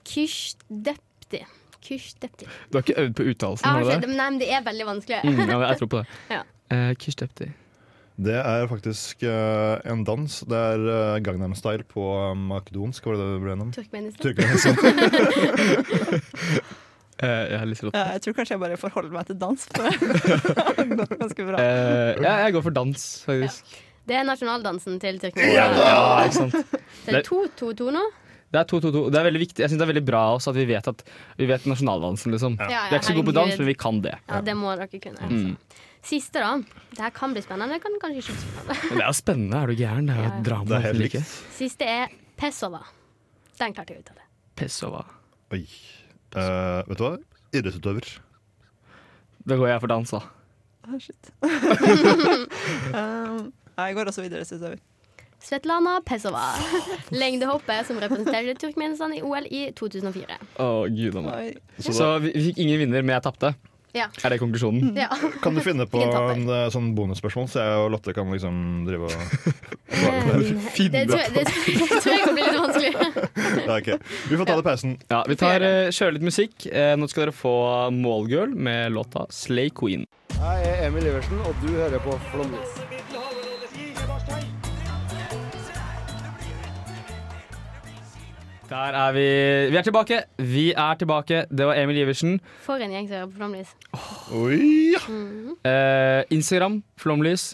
[0.09, 1.42] Kyshdepti.
[1.83, 2.46] Kyshdepti.
[2.70, 3.83] Du har ikke øvd på uttalelsen?
[3.83, 4.09] Det?
[4.12, 5.20] nei, men det er veldig vanskelig.
[5.27, 6.20] Mm, ja, jeg tror på det.
[6.38, 6.44] Ja.
[6.72, 7.51] Eh, Kishtepti.
[8.16, 10.38] Det er faktisk uh, en dans.
[10.48, 13.07] Det er uh, Gangnam Style på uh, makedonsk.
[13.09, 13.72] Var det det ble gjennom?
[13.72, 14.22] Turkmenistan.
[14.29, 14.77] Turkmenistan.
[17.22, 19.37] Eh, jeg har lyst til å Ja, jeg tror kanskje jeg bare forholder meg til
[19.38, 19.66] dans.
[21.22, 21.61] Ganske bra.
[21.61, 23.77] Eh, ja, jeg går for dans, faktisk.
[24.11, 25.68] Det er nasjonaldansen til Ja,
[26.25, 26.75] ikke sant?
[27.07, 28.03] Det er 2-2-2 nå.
[28.53, 29.05] Det er 2-2-2.
[29.14, 29.62] Det er veldig viktig.
[29.62, 31.07] Jeg synes det er veldig bra også at vi vet, at,
[31.38, 32.35] vi vet nasjonaldansen.
[32.35, 32.59] Liksom.
[32.59, 34.16] Ja, ja, vi er ikke så gode på dans, men vi kan det.
[34.27, 35.31] Ja, det må dere kunne.
[35.31, 35.79] Mm.
[36.02, 36.56] Siste, da.
[36.90, 37.78] Det her kan bli spennende.
[37.78, 38.88] Det kan kanskje ikke bli spennende.
[38.88, 40.08] Men det er jo spennende, er du gæren?
[40.10, 40.68] Det er jo et drama.
[40.72, 41.32] Det er helt?
[41.54, 42.82] Siste er Pesova.
[43.60, 44.26] Den klarte jeg å uttale.
[44.58, 45.04] Pesova.
[45.54, 45.62] Oi.
[46.32, 47.16] Eh, vet du hva?
[47.52, 48.08] Idrettsutøver.
[49.46, 50.22] Da går jeg for dans, da.
[50.82, 51.30] Ah, shit.
[52.98, 54.80] um, jeg går også videre, syns jeg.
[55.42, 56.52] Svetlana Pesova.
[57.14, 60.38] Lengdehoppet som representerte Turkmenistan i OL i 2004.
[60.62, 61.60] Å, gud a meg.
[61.82, 63.54] Så, vi, vi fikk ingen vinner, men jeg tapte.
[63.92, 64.07] Ja.
[64.24, 64.96] Er det konklusjonen?
[64.96, 65.09] ja.
[65.42, 68.57] Kan du finne på en eh, sånn bonusspørsmål, så jeg og Lotte kan liksom
[68.88, 69.16] drive og
[70.72, 72.92] Finne Det tror jeg, det, tror jeg kan bli litt vanskelig.
[73.68, 73.98] ja, okay.
[74.31, 74.96] Vi får ta det i pausen.
[75.12, 76.66] Ja, vi tar uh, kjører litt musikk.
[76.72, 77.55] Eh, nå skal dere få
[77.92, 80.09] Målgirl med låta Slay Queen.
[80.38, 83.01] Jeg er Emil Iversen, og du hører på Flåmlys.
[88.72, 89.24] Der er vi.
[89.72, 90.20] Vi er tilbake.
[90.40, 91.42] Vi er tilbake.
[91.52, 92.38] Det var Emil Iversen.
[92.64, 93.74] For en gjeng som hører på Flomlys.
[94.32, 94.94] Oi!
[95.68, 97.50] Eh, Instagram, Flomlys.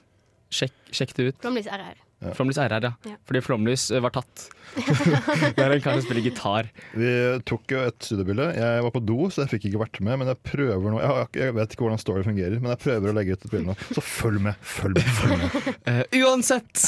[0.55, 1.41] Sjekk, sjekk det ut.
[1.43, 1.97] Flomlys RR.
[2.35, 2.93] Flomlys RR, ja.
[3.07, 3.17] Ja.
[3.29, 4.47] Fordi Flomlys eh, var tatt.
[5.59, 6.69] Der er en kar som spiller gitar.
[6.95, 7.11] Vi
[7.49, 8.49] tok jo et studiebilde.
[8.59, 10.19] Jeg var på do, så jeg fikk ikke vært med.
[10.23, 13.17] Men jeg prøver nå Jeg, jeg vet ikke hvordan story fungerer, men jeg prøver å
[13.19, 13.77] legge ut et bilde nå.
[13.97, 15.11] Så følg med, følg med.
[15.19, 16.87] følg med Eh, uansett!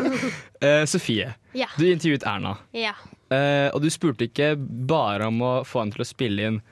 [0.64, 1.66] Eh, Sofie, Ja.
[1.76, 2.54] du intervjuet Erna.
[2.72, 2.94] ja.
[3.30, 6.62] Eh, og du spurte ikke bare om å få henne til å spille inn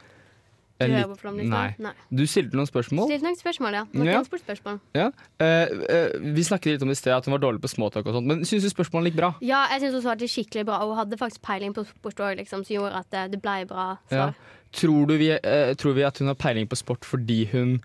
[0.82, 1.48] en hører lit- på Flomlys?
[1.48, 1.74] Nei.
[1.78, 1.92] Nei.
[2.10, 3.06] Du stilte noen spørsmål.
[3.06, 3.84] Stilte noen spørsmål, ja.
[3.94, 4.16] Noen Ja.
[4.20, 4.80] transportspørsmål.
[4.94, 5.10] Ja.
[5.38, 8.14] Eh, eh, vi snakket litt om i sted at hun var dårlig på småtalk og
[8.14, 9.34] sånt, men syns du spørsmålene gikk bra?
[9.40, 12.36] Ja, jeg syns hun svarte skikkelig bra, og hun hadde faktisk peiling på sport òg,
[12.38, 14.16] liksom, som gjorde at det, det ble bra Ja.
[14.32, 14.34] svar.
[14.72, 17.80] Tror, du vi, eh, tror vi at hun har peiling på sport fordi hun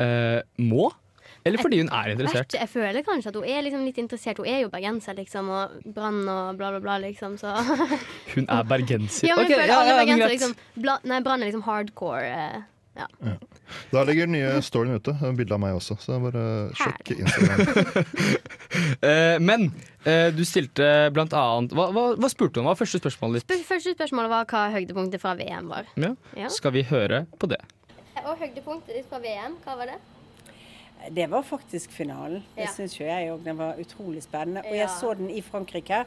[0.00, 0.90] eh, må?
[1.44, 2.54] Eller fordi hun er interessert?
[2.58, 4.40] Jeg føler kanskje at hun er liksom litt interessert.
[4.42, 7.54] Hun er jo bergenser, liksom, og Brann og bla, bla, bla, liksom, så
[8.34, 9.28] Hun er bergenser.
[9.30, 10.36] Ja, men jeg føler ja, alle ja, bergensere greit.
[10.40, 12.26] liksom Bla, Nei, Brann er liksom hardcore.
[12.28, 12.60] eh,
[13.00, 13.06] ja.
[13.94, 15.14] Da ligger den nye storyen ute.
[15.38, 15.94] Bilde av meg også.
[16.02, 16.42] Så bare
[16.76, 17.66] sjekk Instagram.
[19.00, 19.64] Eh, men
[20.08, 22.66] eh, du stilte blant annet Hva, hva, hva spurte hun?
[22.68, 23.64] Hva var første spørsmålet ditt?
[23.66, 25.88] Første spørsmålet var hva høydepunktet fra VM var.
[26.00, 26.12] Ja.
[26.38, 26.50] Ja.
[26.52, 27.58] Skal vi høre på det?
[28.20, 29.98] Og høydepunktet ditt fra VM, hva var det?
[31.10, 32.42] Det var faktisk finalen.
[32.56, 32.70] Det Ja.
[32.72, 33.42] syns jo jeg òg.
[33.44, 34.60] Den var utrolig spennende.
[34.66, 34.86] Og Ja.
[34.86, 36.04] jeg så den i Frankrike,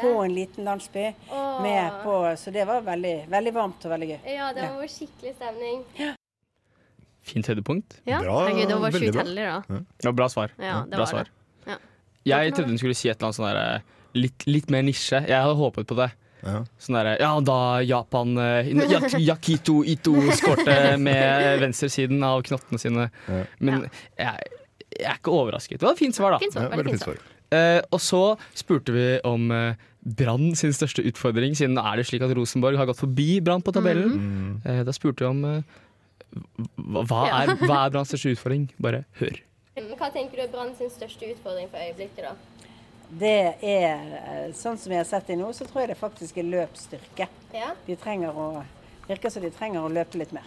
[0.00, 1.14] på en liten landsby.
[1.62, 4.20] Med på, så det var veldig, veldig varmt og veldig gøy.
[4.34, 5.84] Ja, det var skikkelig stemning.
[7.24, 8.00] Fint høydepunkt.
[8.06, 9.22] Ja, Bra, Herregud, det var veldig sjukt bra.
[9.24, 9.84] heldig, da.
[10.04, 10.50] Ja, bra svar.
[10.58, 11.24] Ja, det bra var svar.
[11.64, 11.78] det.
[12.26, 12.38] Ja.
[12.42, 13.82] Jeg trodde hun skulle si et eller annet sånn derre
[14.14, 15.26] litt, litt mer nisje.
[15.26, 16.12] Jeg hadde håpet på det.
[16.44, 16.58] Ja.
[16.80, 18.68] Sånn derre Ja, da Japan eh,
[19.22, 23.08] Yakito Ito skårte med venstresiden av knottene sine.
[23.28, 23.44] Ja.
[23.58, 24.50] Men jeg,
[24.98, 25.80] jeg er ikke overrasket.
[25.80, 26.42] Det var et fint svar, da.
[26.42, 26.68] Fint svar.
[26.68, 27.22] Ja, veldig fint svar.
[27.54, 28.22] Eh, og så
[28.56, 29.78] spurte vi om uh,
[30.18, 33.74] Brann sin største utfordring, siden er det slik at Rosenborg har gått forbi Brann på
[33.74, 34.14] tabellen.
[34.14, 34.52] Mm.
[34.66, 38.68] Uh, da spurte vi om hva, hva er, hva er Branns største utfordring.
[38.82, 39.40] Bare hør.
[39.74, 42.34] Hva tenker du er Brann sin største utfordring for øyeblikket, da?
[43.10, 46.38] Det er eh, sånn som jeg har sett det nå, så tror jeg det faktisk
[46.40, 47.28] er løpsstyrke.
[47.54, 48.64] Ja, De trenger å
[49.04, 50.46] Virker som de trenger å løpe litt mer.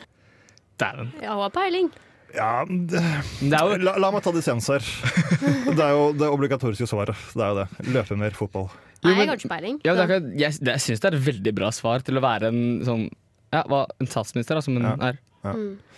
[0.81, 1.11] Dæven.
[1.21, 1.91] ja hun har peiling.
[2.33, 3.01] Ja, det,
[3.85, 4.81] la, la meg ta dissens her.
[5.77, 7.15] Det er jo det obligatoriske svaret.
[7.37, 7.67] Det er jo det.
[7.93, 8.67] Løpe mer fotball.
[9.05, 9.77] Nei, men- jeg har ikke peiling.
[9.85, 12.59] Ja, ikke, jeg jeg syns det er et veldig bra svar til å være en
[12.87, 13.05] sånn
[13.53, 14.95] ja, hva, en statsminister, da, som hun Ja.
[15.11, 15.19] er.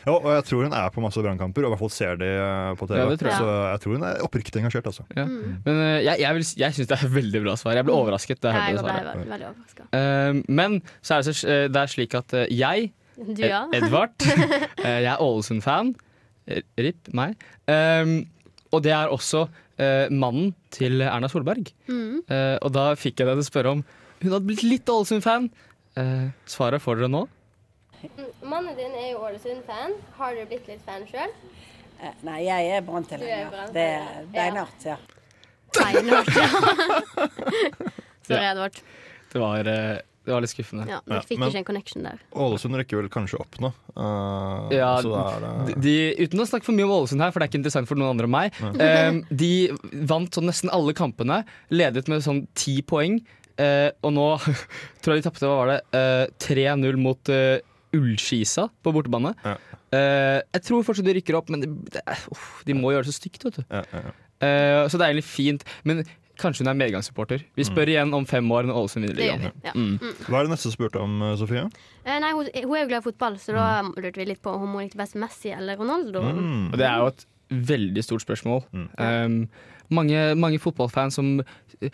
[0.05, 2.29] Ja, og jeg tror hun er på masse brannkamper, og i hvert fall ser de
[2.31, 2.99] eh, på TV.
[2.99, 3.33] Ja, jeg.
[3.35, 4.89] Så jeg tror hun er oppriktig engasjert.
[4.91, 5.05] Altså.
[5.17, 5.25] Ja.
[5.27, 7.77] Men eh, jeg, jeg, vil jeg syns det er et veldig bra svar.
[7.79, 9.87] Jeg ble overrasket Det jeg ble veldig, veldig overraska.
[9.99, 13.65] Eh, men så er det, så, det er slik at jeg, Du, ja?
[13.75, 14.15] Edvard,
[14.85, 15.95] jeg er Ålesund-fan.
[16.79, 17.35] RIP meg.
[17.69, 18.23] Um,
[18.73, 21.71] og det er også uh, mannen til Erna Solberg.
[21.89, 22.21] Mm.
[22.29, 23.83] Eh, og da fikk jeg deg til å spørre om
[24.19, 25.47] hun hadde blitt litt Ålesund-fan.
[25.99, 27.23] Eh, svaret får dere nå.
[28.43, 29.95] Mannen din er jo Ålesund-fan.
[30.19, 31.31] Har du blitt litt fan sjøl?
[31.99, 33.71] Eh, Nei, jeg er Du er Brann-tilhenger.
[33.75, 34.97] Det er beinhardt, ja.
[35.75, 36.47] Beinhardt, ja.
[38.29, 38.77] Sorry, Edvard.
[39.33, 40.85] Det var, eh, Det var litt skuffende.
[40.89, 42.19] Ja, Dere fikk men- ikke en connection der.
[42.37, 43.71] Ålesund rekker vel kanskje opp nå.
[43.97, 47.31] Uh, Ja, så da er det de, uten å snakke for mye om Ålesund her,
[47.33, 48.59] for det er ikke interessant for noen andre enn meg.
[48.61, 49.51] Uh, de
[50.07, 51.41] vant sånn nesten alle kampene,
[51.73, 53.19] ledet med sånn ti poeng.
[53.59, 54.27] Uh, og nå
[55.01, 57.57] tror jeg de tapte hva var det, eh, 3-0 mot uh,
[57.95, 59.33] Ullskisa på bortebane.
[59.45, 59.55] Ja.
[59.89, 62.25] Uh, jeg tror fortsatt de rykker opp, men det, det, er-
[62.67, 63.45] de må gjøre det så stygt.
[63.47, 63.63] Vet du.
[63.69, 64.15] ja, ja, ja.
[64.39, 65.63] Eh, så det er egentlig fint.
[65.83, 66.03] Men
[66.39, 67.41] kanskje hun er medgangssupporter.
[67.59, 69.49] Vi spør igjen om fem år når Ålesund vinner ligaen.
[69.65, 69.73] Ja.
[69.75, 69.97] Mm.
[70.29, 71.65] Hva er det neste du spurte om, eh, Sofie?
[72.05, 74.53] Eh, nei, hun, hun er jo glad i fotball, så da lurte vi litt på
[74.55, 76.23] om hun likte best Messi eller Ronaldo.
[76.23, 76.69] Mm.
[76.71, 77.25] Og det er jo et
[77.73, 78.63] veldig stort spørsmål.
[78.71, 78.87] Mm.
[78.95, 79.37] Um,
[79.89, 81.89] mange, mange fotballfans som eh,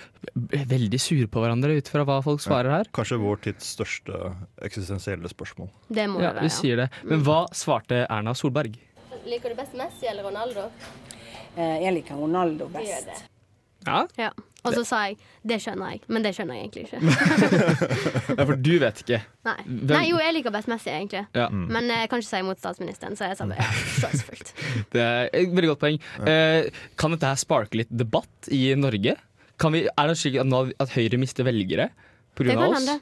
[0.55, 2.89] er veldig sure på hverandre ut fra hva folk svarer her.
[2.95, 4.19] Kanskje vår tids største
[4.65, 5.69] eksistensielle spørsmål.
[5.89, 6.41] Det må Ja, det være.
[6.41, 6.47] Ja.
[6.49, 6.89] Vi sier det.
[7.03, 8.75] Men hva svarte Erna Solberg?
[9.25, 10.67] Liker du best Messi eller Ronaldo?
[11.55, 13.25] Eh, Jeg liker Ronaldo best.
[13.87, 14.31] Ja, Ja.
[14.65, 16.97] Og så sa jeg det skjønner jeg, men det skjønner jeg egentlig ikke.
[18.39, 19.19] ja for du vet ikke.
[19.45, 21.21] Nei, Hvem- Nei jo, jeg liker best Messi, egentlig.
[21.37, 21.43] Ja.
[21.53, 23.59] Men eh, jeg kan ikke si imot statsministeren, så jeg sa det.
[23.61, 23.67] ja,
[24.01, 24.53] selvsagt.
[24.95, 25.99] Det er et veldig godt poeng.
[26.25, 29.13] Eh, kan dette her sparke litt debatt i Norge?
[29.61, 32.55] Kan vi, er det slik at, nå, at Høyre mister velgere Det pga.
[32.57, 32.79] kan oss?
[32.79, 32.97] hende.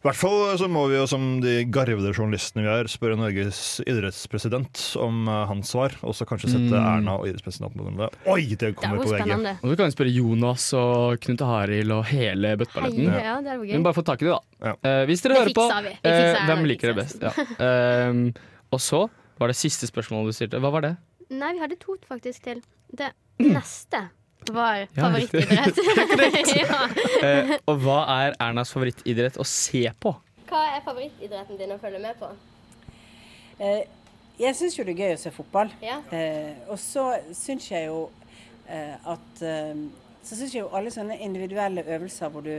[0.00, 3.58] I hvert fall så må vi jo, som de garvede journalistene vi er, spørre Norges
[3.84, 5.92] idrettspresident om eh, hans svar.
[6.00, 6.86] Og så kanskje sette Mm.
[6.86, 8.22] Erna og idrettspresidenten med hverandre.
[8.32, 9.34] Oi, det Det er kommer jo på VG!
[9.60, 13.10] Og så kan vi spørre Jonas og Knut Arild og hele bøtteballetten.
[13.12, 14.70] ja, det Men bare få tak i det, da.
[14.70, 14.72] Ja.
[14.80, 17.20] Uh, hvis dere Det hører på, uh, eh, hvem liker det best?
[17.20, 17.34] Ja.
[17.60, 18.32] Uh,
[18.72, 19.02] og så
[19.36, 20.62] var det siste spørsmålet du stilte.
[20.64, 20.94] Hva var det?
[21.28, 22.64] Nei, vi hadde to faktisk til.
[22.88, 23.12] Det
[23.44, 24.06] neste
[24.48, 25.76] var Ja, favorittidrett.
[26.62, 26.80] ja.
[27.26, 30.14] Eh, og hva er Ernas favorittidrett å se på?
[30.50, 32.30] Hva er favorittidretten din å følge med på?
[33.60, 33.82] Eh,
[34.40, 35.68] Jeg syns jo det er gøy å se fotball.
[35.84, 35.98] Ja.
[36.16, 38.06] Eh, og så syns jeg jo
[38.68, 39.74] eh, at eh,
[40.24, 42.54] Så syns jeg jo alle sånne individuelle øvelser hvor du,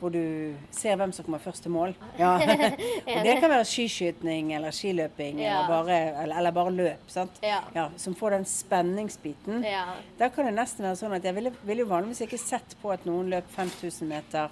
[0.00, 1.94] hvor du ser hvem som kommer først til mål.
[2.18, 2.32] Ja.
[3.14, 7.06] og det kan være skiskyting eller skiløping eller, bare, eller, eller bare løp.
[7.12, 7.40] Sant?
[7.44, 7.60] Ja.
[7.76, 9.64] Ja, som får den spenningsbiten.
[9.68, 9.84] Ja.
[10.18, 12.94] Da kan det nesten være sånn at jeg ville, ville jo vanligvis ikke sett på
[12.94, 14.48] at noen løp 5000 meter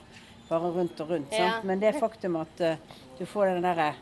[0.48, 1.40] bare rundt og rundt.
[1.64, 3.94] Men det faktum at uh, du får den derre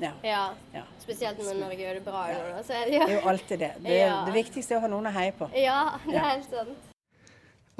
[0.00, 0.50] ja, ja.
[0.72, 0.82] ja.
[0.98, 2.26] Spesielt når Norge gjør det bra.
[2.30, 2.62] Ja.
[2.64, 3.72] Så er det jo alltid det.
[3.84, 5.50] Det, det viktigste er å ha noen å heie på.
[5.56, 6.89] Ja, det er helt sant.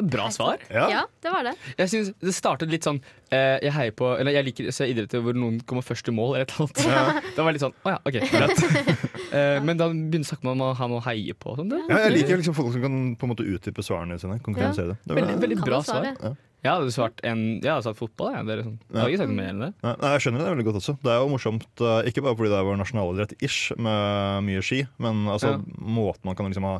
[0.02, 0.58] Bra svar.
[0.70, 1.54] Ja, det var det.
[1.78, 4.88] Jeg synes Det startet litt sånn eh, Jeg heier på Eller jeg liker å se
[4.90, 6.36] idretter hvor noen kommer først i mål.
[6.36, 7.30] Eller et eller annet.
[7.36, 9.06] Det var litt sånn Å ja, OK, greit.
[9.30, 11.52] Eh, men da begynner snakker man om å ha noe å heie på.
[11.54, 14.40] Sånn, Ja, jeg liker liksom folk som kan på en måte utdype svarene sine.
[14.42, 14.96] Konkretisere det.
[15.04, 15.14] det.
[15.20, 16.38] Veldig, var- veldig bra svar Ja svar.
[16.60, 18.34] Jeg hadde svart en Jeg hadde svart fotball.
[18.36, 18.74] Jeg, dere, sånn.
[18.90, 19.70] jeg har ikke sagt mer enn det.
[19.86, 20.94] Nei, jeg skjønner det veldig godt også.
[21.00, 24.64] Det er jo morsomt, eh, ikke bare fordi det er vår nasjonalidrett ish, med mye
[24.66, 25.62] ski, men altså Ja.
[25.80, 26.74] måten man kan liksom ha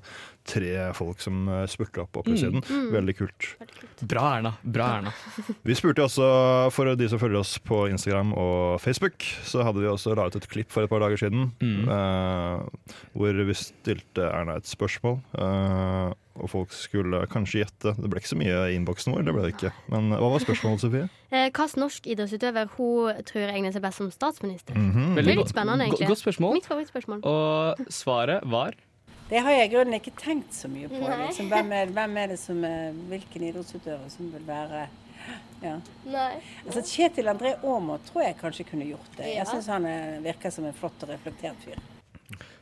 [0.51, 2.93] tre folk som eh, spurter opp på mm.
[2.93, 3.49] Veldig kult.
[4.03, 4.55] Bra, Erna.
[4.63, 5.13] Bra, Erna.
[5.69, 6.29] Vi spurte også,
[6.75, 10.37] for de som følger oss på Instagram og Facebook, så hadde vi også la ut
[10.37, 12.65] et klipp for et par dager siden eh,
[13.15, 15.21] hvor vi stilte Erna et spørsmål.
[15.41, 17.95] eh, og folk skulle kanskje gjette.
[17.99, 19.73] Det ble ikke så mye i innboksen vår, det ble det ikke.
[19.93, 21.09] Men hva var spørsmålet, Sofie?
[21.31, 24.75] Eh, Hvilken norsk idrettsutøver hun tror egner seg best som statsminister?
[24.79, 25.15] Mhm.
[25.17, 26.09] Det er litt spennende, egentlig.
[26.09, 26.55] Godt spørsmål.
[26.61, 27.25] Mitt favorittspørsmål.
[27.25, 28.75] Og svaret var
[29.31, 30.99] Det har jeg i grunnen ikke tenkt så mye på.
[30.99, 31.49] Liksom.
[31.53, 34.89] Hvem, er, hvem er det som er, Hvilken idrettsutøver som vil være
[35.63, 35.77] ja.
[36.09, 36.41] Nei.
[36.67, 39.29] altså, Kjetil André Aamodt tror jeg kanskje kunne gjort det.
[39.29, 39.43] Ja.
[39.43, 41.79] Jeg syns han er, virker som en flott og reflektert fyr.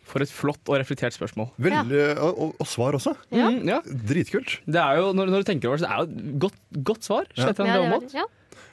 [0.08, 1.50] For et flott og reflektert spørsmål.
[1.60, 3.12] Veldig, og, og, og svar også.
[3.34, 3.50] Ja.
[3.52, 3.78] Mm, ja.
[4.08, 4.58] Dritkult.
[4.64, 6.58] Det er jo, når, når du tenker over det, så er det jo et godt,
[6.88, 7.28] godt svar.
[7.36, 7.48] Ja.
[7.50, 8.12] Kjetil Ja, det det.
[8.16, 8.26] ja.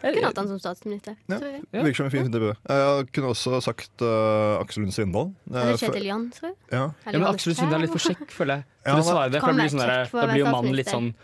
[0.06, 1.16] Kunne hatt han som statsminister.
[1.32, 1.38] Ja.
[1.74, 1.82] Ja.
[1.84, 2.58] Virker som en fin debut.
[2.70, 5.32] Jeg kunne også sagt uh, Aksel Lund Svindal.
[5.50, 6.56] Eh, Eller for- Kjetil Jansrud.
[6.72, 6.84] Ja.
[7.06, 8.68] Ja, men Aksel Sunde er litt for kjekk, føler jeg.
[8.86, 11.16] Ja, For å svare det, for blir, sånn der, da blir jo mannen litt sånn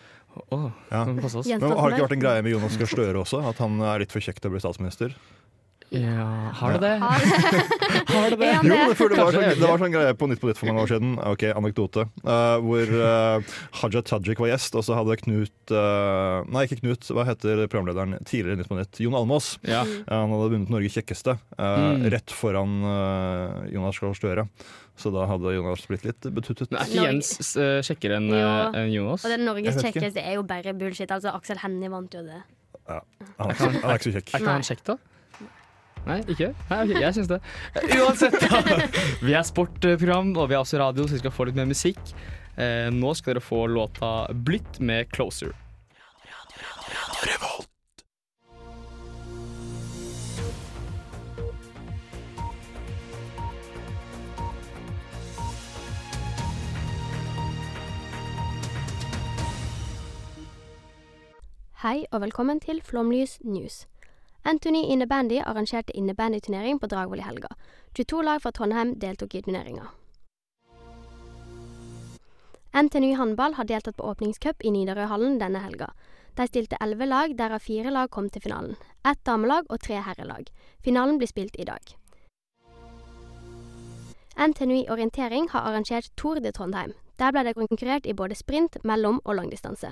[0.56, 1.02] Oh, Ja.
[1.06, 3.42] Men Har det ikke vært en greie med Jonas Gahr Støre også?
[3.50, 5.14] At han er litt for kjekk til å bli statsminister?
[5.92, 6.92] Ja, har det det?
[7.02, 7.20] Har
[8.16, 8.52] Har det det?
[8.64, 8.96] Jo, det?
[8.96, 11.18] det var, sånn, det var sånn greie på Nytt på Nytt for mange år siden.
[11.28, 12.06] Ok, anekdote.
[12.24, 17.10] uh, hvor uh, Haja Tajik var gjest, og så hadde Knut uh, Nei, ikke Knut.
[17.12, 19.02] Hva heter programlederen tidligere i Nytt på Nytt?
[19.04, 19.58] Jon Almås.
[19.68, 19.84] Ja.
[19.84, 22.08] Ja, han hadde vunnet Norges kjekkeste, eh, Mm.
[22.14, 22.74] rett foran
[23.72, 24.48] Jonas Gahr Støre.
[25.00, 26.70] Så da hadde Jonas blitt litt betuttet.
[26.72, 29.26] Men er ikke Jens uh, kjekkere enn eh, Jonas?
[29.26, 31.12] Og det Norges kjekkeste er jo bare bullshit.
[31.12, 32.42] Altså, Aksel Hennie vant jo det.
[32.88, 33.02] Er,
[33.40, 34.32] han er ikke så kjekk.
[34.36, 34.98] Er ikke han kjekk, da?
[36.02, 36.52] Nei, ikke?
[36.70, 37.40] Nei, okay, jeg syns det.
[38.02, 38.78] Uansett, da.
[39.26, 42.02] Vi er sportprogram, og vi er også radio, så vi skal få litt mer musikk.
[42.58, 45.54] Eh, nå skal dere få låta 'Blitt' med 'Closer'.
[61.82, 63.91] Hei og velkommen til Flomlys News.
[64.44, 67.48] Anthony Innebandy arrangerte innebandyturnering på Dragvoll i helga.
[67.94, 69.88] 22 lag fra Trondheim deltok i turneringa.
[72.74, 75.92] NTNU håndball har deltatt på åpningscup i Nidarøhallen denne helga.
[76.36, 78.78] De stilte elleve lag, derav fire lag kom til finalen.
[79.06, 80.48] Ett damelag og tre herrelag.
[80.84, 81.98] Finalen blir spilt i dag.
[84.40, 86.96] NTNU orientering har arrangert Tour de Trondheim.
[87.20, 89.92] Der ble det konkurrert i både sprint, mellom og langdistanse.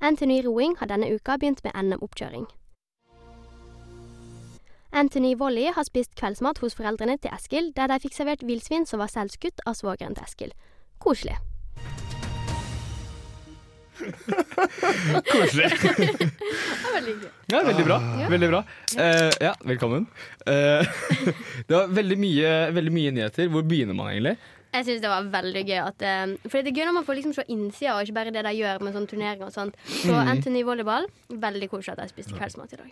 [0.00, 2.46] NTNU roing har denne uka begynt med NM-oppkjøring.
[4.92, 9.02] Anthony Volley har spist kveldsmat hos foreldrene til Eskil, der de fikk servert villsvin som
[9.02, 10.54] var selvskutt av svogeren til Eskil.
[11.04, 11.36] Koselig.
[15.28, 15.68] Koselig.
[16.80, 17.28] Det var veldig gøy.
[17.52, 17.98] Ja, veldig bra.
[18.20, 18.28] Ja.
[18.32, 18.60] Veldig bra.
[18.96, 20.06] Uh, ja, velkommen.
[20.48, 20.80] Uh,
[21.68, 23.50] det var veldig mye, veldig mye nyheter.
[23.52, 24.36] Hvor begynner man egentlig?
[24.72, 27.16] Jeg syns det var veldig gøy at eh, For det er gøy når man får
[27.18, 29.74] liksom se innsida, og ikke bare det de gjør med sånn turneringer og sånt.
[29.86, 30.28] Så Mhm.
[30.34, 32.90] Anthony volleyball, veldig koselig at de spiste kveldsmat i dag.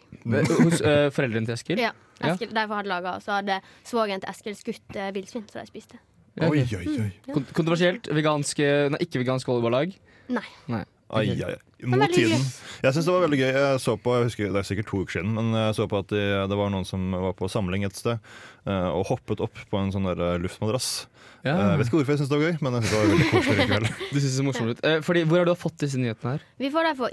[0.64, 1.78] Hos uh, foreldrene til Eskil?
[1.78, 1.92] Ja.
[2.24, 5.98] Eskil, Derfor hadde laget, så hadde svogeren til Eskil skutt uh, villsvin, så de spiste.
[6.40, 7.10] Oi, oi, oi.
[7.34, 8.06] Kon kontroversielt.
[8.14, 9.94] Vegansk, eh, nei, ikke vegansk volleyballag?
[10.28, 10.44] Nei.
[10.70, 10.84] nei.
[11.10, 11.54] Ai, ai.
[11.88, 12.40] Mot tiden.
[12.82, 13.50] Jeg synes det var veldig gøy.
[13.54, 16.00] Jeg så på, jeg husker, Det er sikkert to uker siden, men jeg så på
[16.02, 18.18] at det, det var noen som var på samling et sted
[18.66, 21.06] eh, og hoppet opp på en sånn der eh, luftmadrass.
[21.46, 21.54] Ja.
[21.54, 23.10] Eh, Jeg vet ikke hvorfor jeg syns det var gøy, men jeg synes det var
[23.14, 23.88] veldig koselig likevel.
[24.12, 24.84] Du synes det er morsomt ut.
[24.90, 26.44] Eh, fordi, hvor har du fått disse nyhetene her?
[26.60, 27.10] Vi får det fra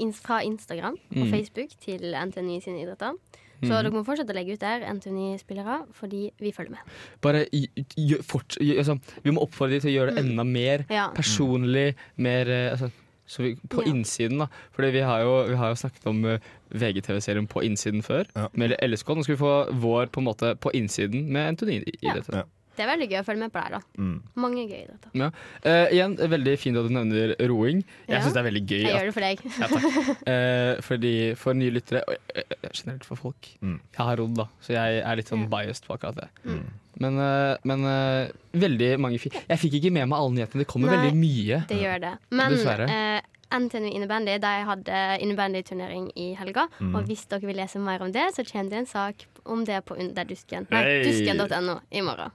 [0.49, 1.31] Instagram og Mm.
[1.31, 3.15] Facebook til NTNU sine idretter.
[3.63, 3.75] Så mm.
[3.77, 6.97] dere må fortsette å legge ut der NTNU-spillere, fordi vi følger med.
[7.23, 7.45] Bare
[7.95, 11.05] gjør fort, gjør- altså, Vi må oppfordre dem til å gjøre det enda mer Ja.
[11.15, 13.04] personlig, mer altså, så
[13.37, 13.89] vi, På Ja.
[13.89, 14.47] innsiden, da.
[14.75, 16.39] Fordi vi har jo, vi har jo snakket om eh,
[16.71, 18.47] VGTV-serien På innsiden før, Ja.
[18.53, 19.07] med LSK.
[19.15, 22.13] Nå skal vi få vår på en måte på innsiden med Antonin i, i Ja.
[22.13, 22.43] dette.
[22.75, 23.79] Det er veldig gøy å følge med på deg, da.
[23.97, 24.21] Mm.
[24.35, 25.09] Mange gøy i dette.
[25.15, 25.29] Ja.
[25.63, 27.83] Eh, igjen, veldig fint at du nevner roing.
[28.07, 28.21] Jeg Ja.
[28.21, 28.81] syns det er veldig gøy.
[28.83, 29.39] Jeg at- gjør det for deg.
[29.59, 30.27] Ja, takk.
[30.27, 33.79] Eh, fordi For nye lyttere, og generelt for folk Mm.
[33.97, 36.27] Jeg har rodd, da, så jeg er litt sånn biased på akkurat det.
[36.45, 36.65] Mm.
[36.99, 40.59] Men, eh, men eh, veldig mange fi Jeg fikk ikke med meg alle nyhetene.
[40.63, 40.97] Det kommer Nei.
[40.97, 41.67] veldig mye.
[41.67, 42.17] Det gjør det.
[42.31, 42.89] Men Dessverre.
[42.89, 46.67] eh, NTNU Innebandy de hadde innebandyturnering i helga.
[46.79, 46.95] Mm.
[46.95, 49.81] Og hvis dere vil lese mer om det, så kommer det en sak om det
[49.85, 50.67] på Underdusken.
[50.71, 51.03] Nei, Hey.
[51.05, 52.31] dusken.no i morgen.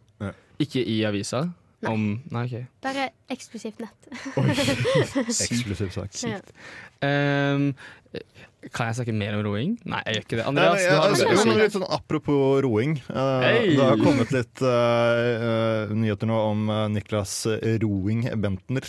[0.60, 1.46] Ikke i avisa.
[1.80, 1.92] Nei.
[1.92, 2.66] Om Nei, OK.
[2.84, 4.08] Der er eksklusivt nett.
[5.46, 6.12] Eksklusiv sak.
[6.28, 6.40] Ja.
[7.06, 7.70] Ehm,
[8.74, 9.70] kan jeg snakke mer om roing?
[9.88, 10.44] Nei, jeg gjør ikke det.
[10.50, 11.44] Andreas, Nei, jeg, si.
[11.48, 12.98] men litt sånn Apropos roing.
[13.08, 13.70] Uh, Hey!
[13.72, 17.32] Det har kommet litt uh, eh, nyheter nå om eh, Niklas
[17.80, 18.84] Roing Bentner.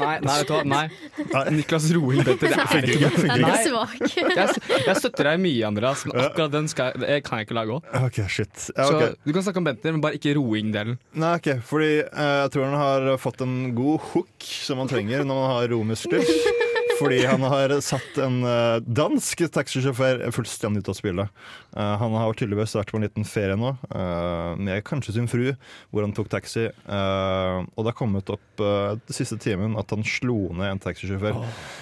[0.00, 0.62] Nei, nei, vet du hva.
[0.64, 0.86] Nei.
[1.34, 1.44] Nei.
[1.58, 4.00] Niklas Roing Bentner, det er ikke, svak.
[4.16, 7.76] Jeg, jeg støtter deg mye, Andreas, men akkurat den skal, jeg- kan jeg ikke lage
[7.76, 7.92] òg.
[8.08, 8.54] Okay, shit.
[8.72, 10.96] Ja, Så du kan snakke om Bentner, men bare ikke roing-delen.
[11.20, 15.26] Nei, ok, fordi uh, jeg tror han har fått en god hook som man trenger
[15.26, 16.24] når man har romuskler.
[17.02, 21.42] Fordi han har satt en eh, dansk taxisjåfør fullstendig ut av spillet.
[21.76, 25.52] Eh, han har tydeligvis vært på en liten ferie nå, eh, med kanskje sin fru,
[25.90, 26.68] hvor han tok taxi.
[26.68, 30.82] eh, og det har kommet opp uh, den siste timen at han slo ned en
[30.82, 31.38] taxisjåfør.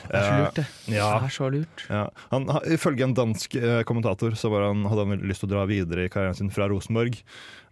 [0.09, 0.67] Det er så lurt, det.
[0.95, 1.09] Ja.
[1.21, 1.87] Det er så lurt.
[1.91, 2.05] Ja.
[2.35, 3.57] Han, ifølge en dansk
[3.89, 6.69] kommentator så var han, hadde han lyst til å dra videre i karrieren sin fra
[6.71, 7.19] Rosenborg.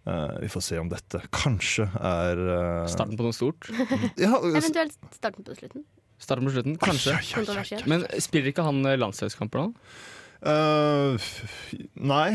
[0.07, 2.87] Uh, vi får se om dette kanskje er uh...
[2.89, 3.67] Starten på noe stort.
[4.19, 5.83] Ja, Eventuelt starten på slutten.
[6.19, 7.13] Starten på slutten, kanskje.
[7.33, 7.85] Kontroversielt.
[7.87, 9.69] Men spiller ikke han eh, landslagskamper nå?
[10.39, 11.15] Uh,
[11.99, 12.29] nei,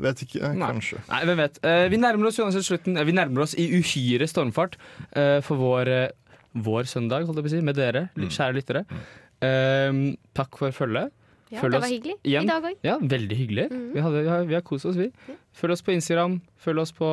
[0.00, 0.52] vet ikke.
[0.56, 0.68] Nei.
[0.72, 1.00] Kanskje.
[1.08, 1.58] Nei, hvem vet.
[1.64, 2.96] Uh, vi nærmer oss uansett slutten.
[3.08, 4.76] Vi nærmer oss i uhyre stormfart
[5.16, 5.90] uh, for vår,
[6.64, 8.28] vår søndag, holdt jeg på å si, med dere, Mm.
[8.32, 8.84] kjære lyttere.
[9.42, 9.96] Eh,
[10.38, 11.10] takk for følget.
[11.52, 12.14] Ja, Følg det var hyggelig.
[12.24, 12.46] igjen.
[12.46, 12.76] I dag òg.
[12.86, 13.66] Ja, veldig hyggelig.
[13.70, 13.86] Mm.
[13.92, 15.10] Vi, hadde, vi, har, vi har kost oss, vi.
[15.52, 17.08] Følg oss på Instagram, følg oss på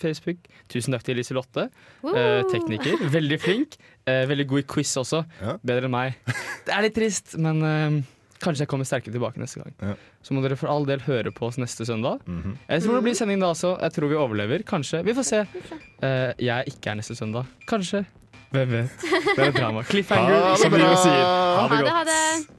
[0.00, 0.40] Facebook.
[0.68, 1.68] Tusen takk til Liselotte,
[2.10, 2.98] eh, tekniker.
[3.14, 3.76] Veldig flink.
[4.08, 5.22] Eh, veldig god i quiz også.
[5.40, 5.56] Ja.
[5.62, 6.18] Bedre enn meg.
[6.66, 7.98] Det er litt trist, men eh,
[8.42, 9.72] kanskje jeg kommer sterkere tilbake neste gang.
[9.80, 9.94] Ja.
[10.26, 12.18] Så må dere for all del høre på oss neste søndag.
[12.26, 12.58] Mhm.
[12.68, 13.76] Jeg tror det blir sending da også.
[13.80, 14.66] Jeg tror vi overlever.
[14.66, 15.04] Kanskje.
[15.06, 15.44] Vi får se.
[16.02, 17.46] Eh, jeg ikke er neste søndag.
[17.70, 18.04] Kanskje.
[18.50, 19.02] Hvem vet.
[19.04, 19.82] Det er et drama.
[19.92, 21.20] Cliffhanger, som vi sier.
[21.22, 21.92] Ha det Ha det, godt.
[21.92, 22.56] ha det.